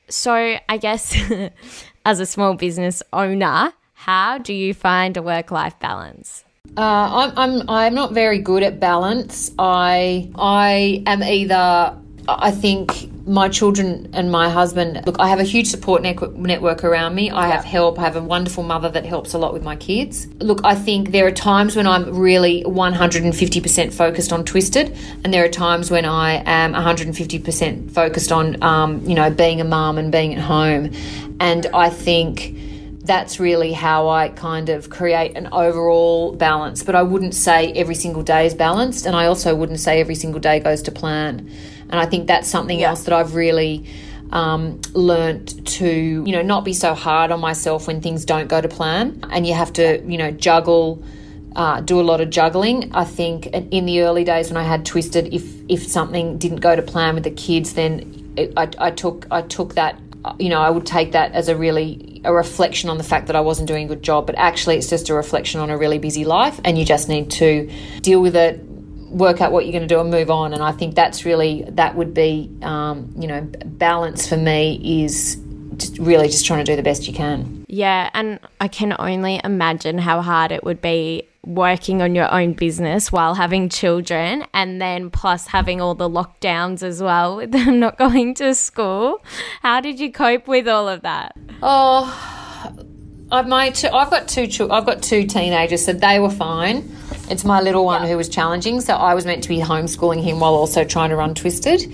So, 0.08 0.58
I 0.68 0.76
guess 0.76 1.16
as 2.04 2.20
a 2.20 2.26
small 2.26 2.54
business 2.54 3.02
owner, 3.12 3.72
how 3.94 4.38
do 4.38 4.52
you 4.52 4.74
find 4.74 5.16
a 5.16 5.22
work 5.22 5.50
life 5.50 5.78
balance? 5.78 6.44
Uh, 6.76 7.30
I'm, 7.36 7.38
I'm 7.38 7.70
I'm 7.70 7.94
not 7.94 8.12
very 8.12 8.38
good 8.38 8.62
at 8.62 8.80
balance. 8.80 9.52
I 9.58 10.30
I 10.34 11.02
am 11.06 11.22
either 11.22 11.96
I 12.28 12.50
think 12.50 13.10
my 13.26 13.48
children 13.48 14.10
and 14.12 14.30
my 14.30 14.50
husband. 14.50 15.02
Look, 15.06 15.16
I 15.18 15.28
have 15.28 15.40
a 15.40 15.44
huge 15.44 15.68
support 15.68 16.02
network 16.02 16.84
around 16.84 17.14
me. 17.14 17.30
I 17.30 17.48
have 17.48 17.64
help. 17.64 17.98
I 17.98 18.02
have 18.02 18.16
a 18.16 18.22
wonderful 18.22 18.62
mother 18.62 18.90
that 18.90 19.06
helps 19.06 19.32
a 19.34 19.38
lot 19.38 19.52
with 19.52 19.62
my 19.62 19.76
kids. 19.76 20.26
Look, 20.40 20.60
I 20.64 20.74
think 20.74 21.10
there 21.10 21.26
are 21.26 21.32
times 21.32 21.74
when 21.74 21.86
I'm 21.86 22.14
really 22.14 22.62
150% 22.64 23.94
focused 23.94 24.32
on 24.32 24.44
Twisted, 24.44 24.96
and 25.24 25.32
there 25.32 25.44
are 25.44 25.48
times 25.48 25.90
when 25.90 26.04
I 26.04 26.42
am 26.44 26.74
150% 26.74 27.90
focused 27.90 28.30
on 28.30 28.62
um, 28.62 29.04
you 29.08 29.14
know 29.14 29.30
being 29.30 29.60
a 29.60 29.64
mum 29.64 29.96
and 29.98 30.12
being 30.12 30.34
at 30.34 30.40
home. 30.40 30.90
And 31.40 31.66
I 31.74 31.90
think 31.90 32.56
that's 33.04 33.38
really 33.38 33.72
how 33.72 34.08
I 34.08 34.30
kind 34.30 34.70
of 34.70 34.88
create 34.88 35.36
an 35.36 35.48
overall 35.52 36.32
balance. 36.32 36.82
But 36.82 36.94
I 36.94 37.02
wouldn't 37.02 37.34
say 37.34 37.72
every 37.72 37.94
single 37.94 38.22
day 38.22 38.46
is 38.46 38.54
balanced, 38.54 39.06
and 39.06 39.16
I 39.16 39.26
also 39.26 39.54
wouldn't 39.54 39.80
say 39.80 40.00
every 40.00 40.14
single 40.14 40.40
day 40.40 40.60
goes 40.60 40.82
to 40.82 40.92
plan. 40.92 41.50
And 41.90 42.00
I 42.00 42.06
think 42.06 42.26
that's 42.26 42.48
something 42.48 42.80
Yeah. 42.80 42.90
else 42.90 43.04
that 43.04 43.14
I've 43.14 43.34
really 43.34 43.84
um, 44.32 44.80
learnt 44.94 45.64
to, 45.66 45.86
you 45.86 46.32
know, 46.32 46.42
not 46.42 46.64
be 46.64 46.72
so 46.72 46.94
hard 46.94 47.30
on 47.30 47.40
myself 47.40 47.86
when 47.86 48.00
things 48.00 48.24
don't 48.24 48.48
go 48.48 48.60
to 48.60 48.68
plan, 48.68 49.22
and 49.30 49.46
you 49.46 49.54
have 49.54 49.72
to, 49.74 50.02
you 50.06 50.18
know, 50.18 50.30
juggle. 50.30 51.02
Uh, 51.56 51.80
do 51.80 52.00
a 52.00 52.02
lot 52.02 52.20
of 52.20 52.30
juggling. 52.30 52.90
I 52.94 53.04
think 53.04 53.46
in 53.46 53.86
the 53.86 54.00
early 54.00 54.24
days 54.24 54.50
when 54.50 54.56
I 54.56 54.64
had 54.64 54.84
twisted, 54.84 55.32
if 55.32 55.44
if 55.68 55.86
something 55.86 56.36
didn't 56.36 56.58
go 56.58 56.74
to 56.74 56.82
plan 56.82 57.14
with 57.14 57.22
the 57.22 57.30
kids, 57.30 57.74
then 57.74 58.32
it, 58.36 58.52
I, 58.56 58.68
I 58.78 58.90
took 58.90 59.28
I 59.30 59.42
took 59.42 59.76
that 59.76 59.96
you 60.40 60.48
know, 60.48 60.60
I 60.60 60.70
would 60.70 60.84
take 60.86 61.12
that 61.12 61.30
as 61.32 61.48
a 61.48 61.54
really 61.56 62.20
a 62.24 62.32
reflection 62.32 62.90
on 62.90 62.96
the 62.98 63.04
fact 63.04 63.28
that 63.28 63.36
I 63.36 63.40
wasn't 63.40 63.68
doing 63.68 63.84
a 63.84 63.88
good 63.88 64.02
job, 64.02 64.26
but 64.26 64.34
actually 64.36 64.78
it's 64.78 64.90
just 64.90 65.10
a 65.10 65.14
reflection 65.14 65.60
on 65.60 65.70
a 65.70 65.76
really 65.76 65.98
busy 65.98 66.24
life 66.24 66.58
and 66.64 66.76
you 66.78 66.84
just 66.84 67.08
need 67.08 67.30
to 67.32 67.70
deal 68.00 68.20
with 68.20 68.34
it, 68.34 68.73
work 69.10 69.40
out 69.40 69.52
what 69.52 69.64
you're 69.64 69.72
going 69.72 69.86
to 69.86 69.94
do 69.94 70.00
and 70.00 70.10
move 70.10 70.30
on. 70.30 70.52
And 70.52 70.62
I 70.62 70.72
think 70.72 70.94
that's 70.94 71.24
really 71.24 71.64
that 71.70 71.96
would 71.96 72.14
be 72.14 72.50
um, 72.62 73.12
you 73.16 73.26
know, 73.26 73.42
balance 73.64 74.28
for 74.28 74.36
me 74.36 75.04
is 75.04 75.36
just 75.76 75.98
really 75.98 76.28
just 76.28 76.46
trying 76.46 76.64
to 76.64 76.70
do 76.70 76.76
the 76.76 76.82
best 76.82 77.06
you 77.06 77.14
can. 77.14 77.64
Yeah, 77.68 78.10
and 78.14 78.38
I 78.60 78.68
can 78.68 78.94
only 78.98 79.40
imagine 79.42 79.98
how 79.98 80.20
hard 80.20 80.52
it 80.52 80.64
would 80.64 80.80
be 80.80 81.28
working 81.44 82.00
on 82.00 82.14
your 82.14 82.32
own 82.32 82.54
business 82.54 83.12
while 83.12 83.34
having 83.34 83.68
children 83.68 84.44
and 84.54 84.80
then 84.80 85.10
plus 85.10 85.46
having 85.48 85.80
all 85.80 85.94
the 85.94 86.08
lockdowns 86.08 86.82
as 86.82 87.02
well 87.02 87.36
with 87.36 87.52
them 87.52 87.80
not 87.80 87.98
going 87.98 88.34
to 88.34 88.54
school. 88.54 89.22
How 89.60 89.80
did 89.80 90.00
you 90.00 90.10
cope 90.12 90.48
with 90.48 90.68
all 90.68 90.88
of 90.88 91.02
that? 91.02 91.36
Oh, 91.62 92.74
I've 93.30 93.46
my 93.46 93.70
two, 93.70 93.88
I've 93.88 94.10
got 94.10 94.28
two 94.28 94.48
I've 94.70 94.86
got 94.86 95.02
two 95.02 95.26
teenagers, 95.26 95.84
so 95.84 95.92
they 95.92 96.20
were 96.20 96.30
fine. 96.30 96.96
It's 97.30 97.44
my 97.44 97.60
little 97.62 97.86
one 97.86 98.06
who 98.06 98.16
was 98.18 98.28
challenging, 98.28 98.80
so 98.82 98.94
I 98.94 99.14
was 99.14 99.24
meant 99.24 99.42
to 99.44 99.48
be 99.48 99.58
homeschooling 99.58 100.22
him 100.22 100.40
while 100.40 100.54
also 100.54 100.84
trying 100.84 101.08
to 101.10 101.16
run 101.16 101.34
Twisted. 101.34 101.90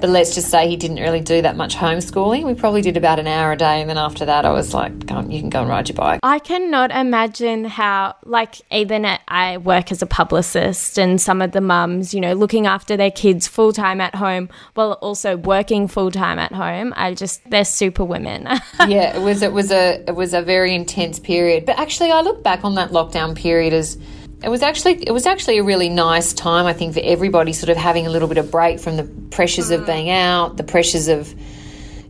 But 0.00 0.10
let's 0.10 0.34
just 0.34 0.50
say 0.50 0.68
he 0.68 0.76
didn't 0.76 0.96
really 0.96 1.20
do 1.20 1.40
that 1.42 1.56
much 1.56 1.76
homeschooling. 1.76 2.44
We 2.44 2.54
probably 2.54 2.82
did 2.82 2.96
about 2.96 3.20
an 3.20 3.28
hour 3.28 3.52
a 3.52 3.56
day, 3.56 3.80
and 3.80 3.88
then 3.88 3.96
after 3.96 4.24
that, 4.24 4.44
I 4.44 4.50
was 4.50 4.74
like, 4.74 4.92
on, 5.10 5.30
"You 5.30 5.40
can 5.40 5.50
go 5.50 5.60
and 5.60 5.68
ride 5.68 5.88
your 5.88 5.94
bike." 5.94 6.18
I 6.24 6.40
cannot 6.40 6.90
imagine 6.90 7.64
how, 7.64 8.16
like, 8.24 8.56
even 8.72 9.04
at, 9.04 9.20
I 9.28 9.58
work 9.58 9.92
as 9.92 10.02
a 10.02 10.06
publicist, 10.06 10.98
and 10.98 11.20
some 11.20 11.40
of 11.40 11.52
the 11.52 11.60
mums, 11.60 12.12
you 12.12 12.20
know, 12.20 12.32
looking 12.32 12.66
after 12.66 12.96
their 12.96 13.12
kids 13.12 13.46
full 13.46 13.72
time 13.72 14.00
at 14.00 14.16
home 14.16 14.48
while 14.74 14.92
also 14.94 15.36
working 15.36 15.86
full 15.86 16.10
time 16.10 16.40
at 16.40 16.52
home. 16.52 16.92
I 16.96 17.14
just, 17.14 17.48
they're 17.48 17.64
super 17.64 18.04
women. 18.04 18.42
yeah, 18.88 19.16
it 19.16 19.22
was 19.22 19.42
it 19.42 19.52
was 19.52 19.70
a 19.70 20.02
it 20.08 20.16
was 20.16 20.34
a 20.34 20.42
very 20.42 20.74
intense 20.74 21.20
period. 21.20 21.66
But 21.66 21.78
actually, 21.78 22.10
I 22.10 22.20
look 22.20 22.42
back 22.42 22.64
on 22.64 22.74
that 22.74 22.90
lockdown 22.90 23.36
period 23.36 23.72
as 23.72 23.96
it 24.42 24.48
was 24.48 24.62
actually 24.62 25.02
it 25.02 25.12
was 25.12 25.26
actually 25.26 25.58
a 25.58 25.62
really 25.62 25.88
nice 25.88 26.32
time. 26.32 26.66
I 26.66 26.72
think 26.72 26.94
for 26.94 27.00
everybody, 27.02 27.52
sort 27.52 27.70
of 27.70 27.76
having 27.76 28.06
a 28.06 28.10
little 28.10 28.28
bit 28.28 28.38
of 28.38 28.50
break 28.50 28.80
from 28.80 28.96
the 28.96 29.04
pressures 29.30 29.70
of 29.70 29.86
being 29.86 30.10
out, 30.10 30.56
the 30.56 30.64
pressures 30.64 31.08
of 31.08 31.32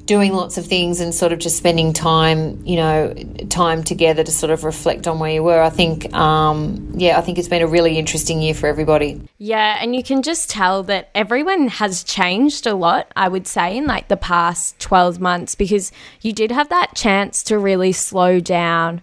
doing 0.06 0.32
lots 0.32 0.58
of 0.58 0.66
things, 0.66 1.00
and 1.00 1.14
sort 1.14 1.32
of 1.32 1.38
just 1.38 1.56
spending 1.56 1.92
time, 1.92 2.60
you 2.64 2.76
know, 2.76 3.14
time 3.50 3.84
together 3.84 4.24
to 4.24 4.32
sort 4.32 4.50
of 4.50 4.64
reflect 4.64 5.06
on 5.06 5.18
where 5.18 5.30
you 5.30 5.42
were. 5.42 5.62
I 5.62 5.70
think, 5.70 6.12
um, 6.14 6.92
yeah, 6.94 7.18
I 7.18 7.20
think 7.20 7.38
it's 7.38 7.48
been 7.48 7.62
a 7.62 7.66
really 7.66 7.98
interesting 7.98 8.40
year 8.40 8.54
for 8.54 8.66
everybody. 8.66 9.20
Yeah, 9.38 9.78
and 9.80 9.94
you 9.94 10.02
can 10.02 10.22
just 10.22 10.50
tell 10.50 10.82
that 10.84 11.10
everyone 11.14 11.68
has 11.68 12.02
changed 12.02 12.66
a 12.66 12.74
lot, 12.74 13.12
I 13.14 13.28
would 13.28 13.46
say, 13.46 13.76
in 13.76 13.86
like 13.86 14.08
the 14.08 14.16
past 14.16 14.78
12 14.80 15.20
months 15.20 15.54
because 15.54 15.92
you 16.20 16.32
did 16.32 16.50
have 16.50 16.68
that 16.70 16.94
chance 16.94 17.42
to 17.44 17.58
really 17.58 17.92
slow 17.92 18.40
down 18.40 19.02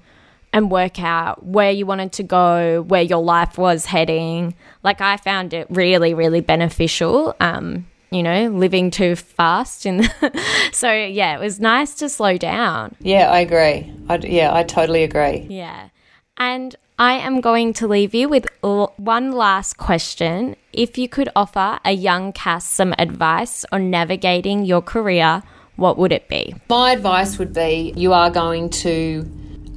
and 0.54 0.72
work 0.72 1.00
out 1.00 1.46
where 1.46 1.72
you 1.72 1.86
wanted 1.86 2.12
to 2.14 2.24
go, 2.24 2.82
where 2.88 3.02
your 3.02 3.22
life 3.22 3.58
was 3.58 3.86
heading. 3.86 4.56
Like 4.84 5.02
I 5.02 5.18
found 5.18 5.54
it 5.54 5.68
really, 5.70 6.14
really 6.14 6.42
beneficial. 6.42 7.36
Um, 7.40 7.88
you 8.12 8.24
know, 8.24 8.48
living 8.48 8.90
too 8.90 9.16
fast 9.16 9.86
and 9.86 10.12
so 10.72 10.92
yeah, 10.92 11.36
it 11.36 11.40
was 11.40 11.60
nice 11.60 11.94
to 11.96 12.10
slow 12.10 12.38
down. 12.38 12.96
Yeah, 13.00 13.30
I 13.30 13.42
agree. 13.42 13.94
I, 14.10 14.18
yeah, 14.18 14.54
I 14.54 14.64
totally 14.64 15.04
agree. 15.04 15.46
Yeah. 15.50 15.90
And 16.38 16.76
I 16.98 17.14
am 17.14 17.40
going 17.40 17.74
to 17.74 17.88
leave 17.88 18.16
you 18.16 18.28
with 18.28 18.48
l- 18.64 18.94
one 18.98 19.32
last 19.32 19.78
question. 19.78 20.56
If 20.74 20.98
you 20.98 21.08
could 21.08 21.30
offer 21.36 21.80
a 21.86 21.92
young 21.92 22.34
Cass 22.34 22.68
some 22.68 22.94
advice 22.98 23.64
on 23.72 23.90
navigating 23.90 24.66
your 24.66 24.82
career, 24.82 25.44
what 25.76 25.98
would 25.98 26.12
it 26.12 26.28
be? 26.28 26.56
My 26.70 26.92
advice 26.92 27.38
would 27.38 27.54
be 27.54 27.94
you 27.96 28.12
are 28.14 28.30
going 28.30 28.70
to 28.70 29.24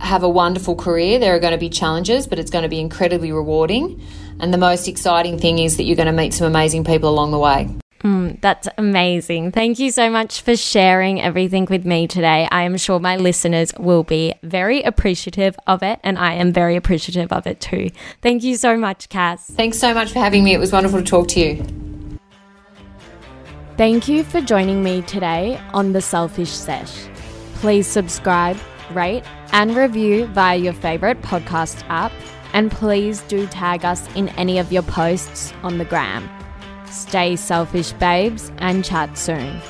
have 0.02 0.22
a 0.22 0.28
wonderful 0.28 0.74
career. 0.74 1.18
There 1.18 1.34
are 1.34 1.40
going 1.40 1.52
to 1.52 1.58
be 1.58 1.70
challenges, 1.70 2.26
but 2.26 2.38
it's 2.38 2.50
going 2.50 2.62
to 2.62 2.68
be 2.68 2.80
incredibly 2.80 3.32
rewarding. 3.32 4.02
And 4.40 4.52
the 4.52 4.58
most 4.58 4.88
exciting 4.88 5.38
thing 5.38 5.58
is 5.58 5.76
that 5.76 5.84
you're 5.84 5.96
going 5.96 6.06
to 6.06 6.12
meet 6.12 6.34
some 6.34 6.46
amazing 6.46 6.84
people 6.84 7.08
along 7.08 7.30
the 7.30 7.38
way. 7.38 7.68
Mm, 8.02 8.40
that's 8.40 8.68
amazing. 8.76 9.52
Thank 9.52 9.78
you 9.78 9.92
so 9.92 10.10
much 10.10 10.42
for 10.42 10.56
sharing 10.56 11.20
everything 11.20 11.66
with 11.70 11.84
me 11.84 12.08
today. 12.08 12.48
I 12.50 12.62
am 12.64 12.76
sure 12.76 12.98
my 12.98 13.16
listeners 13.16 13.72
will 13.78 14.02
be 14.02 14.34
very 14.42 14.82
appreciative 14.82 15.56
of 15.68 15.84
it, 15.84 16.00
and 16.02 16.18
I 16.18 16.34
am 16.34 16.52
very 16.52 16.74
appreciative 16.74 17.32
of 17.32 17.46
it 17.46 17.60
too. 17.60 17.90
Thank 18.20 18.42
you 18.42 18.56
so 18.56 18.76
much, 18.76 19.08
Cass. 19.08 19.46
Thanks 19.46 19.78
so 19.78 19.94
much 19.94 20.12
for 20.12 20.18
having 20.18 20.42
me. 20.42 20.52
It 20.52 20.58
was 20.58 20.72
wonderful 20.72 20.98
to 20.98 21.04
talk 21.04 21.28
to 21.28 21.40
you. 21.40 21.64
Thank 23.76 24.08
you 24.08 24.24
for 24.24 24.40
joining 24.40 24.82
me 24.82 25.02
today 25.02 25.60
on 25.72 25.92
The 25.92 26.02
Selfish 26.02 26.50
Sesh. 26.50 27.06
Please 27.54 27.86
subscribe, 27.86 28.56
rate, 28.92 29.24
and 29.52 29.74
review 29.74 30.26
via 30.26 30.56
your 30.56 30.72
favorite 30.72 31.20
podcast 31.22 31.84
app, 31.88 32.12
and 32.52 32.70
please 32.70 33.22
do 33.22 33.46
tag 33.46 33.84
us 33.84 34.06
in 34.14 34.28
any 34.30 34.58
of 34.58 34.72
your 34.72 34.82
posts 34.82 35.52
on 35.62 35.78
the 35.78 35.84
gram. 35.84 36.28
Stay 36.86 37.36
selfish, 37.36 37.92
babes, 37.92 38.52
and 38.58 38.84
chat 38.84 39.16
soon. 39.16 39.60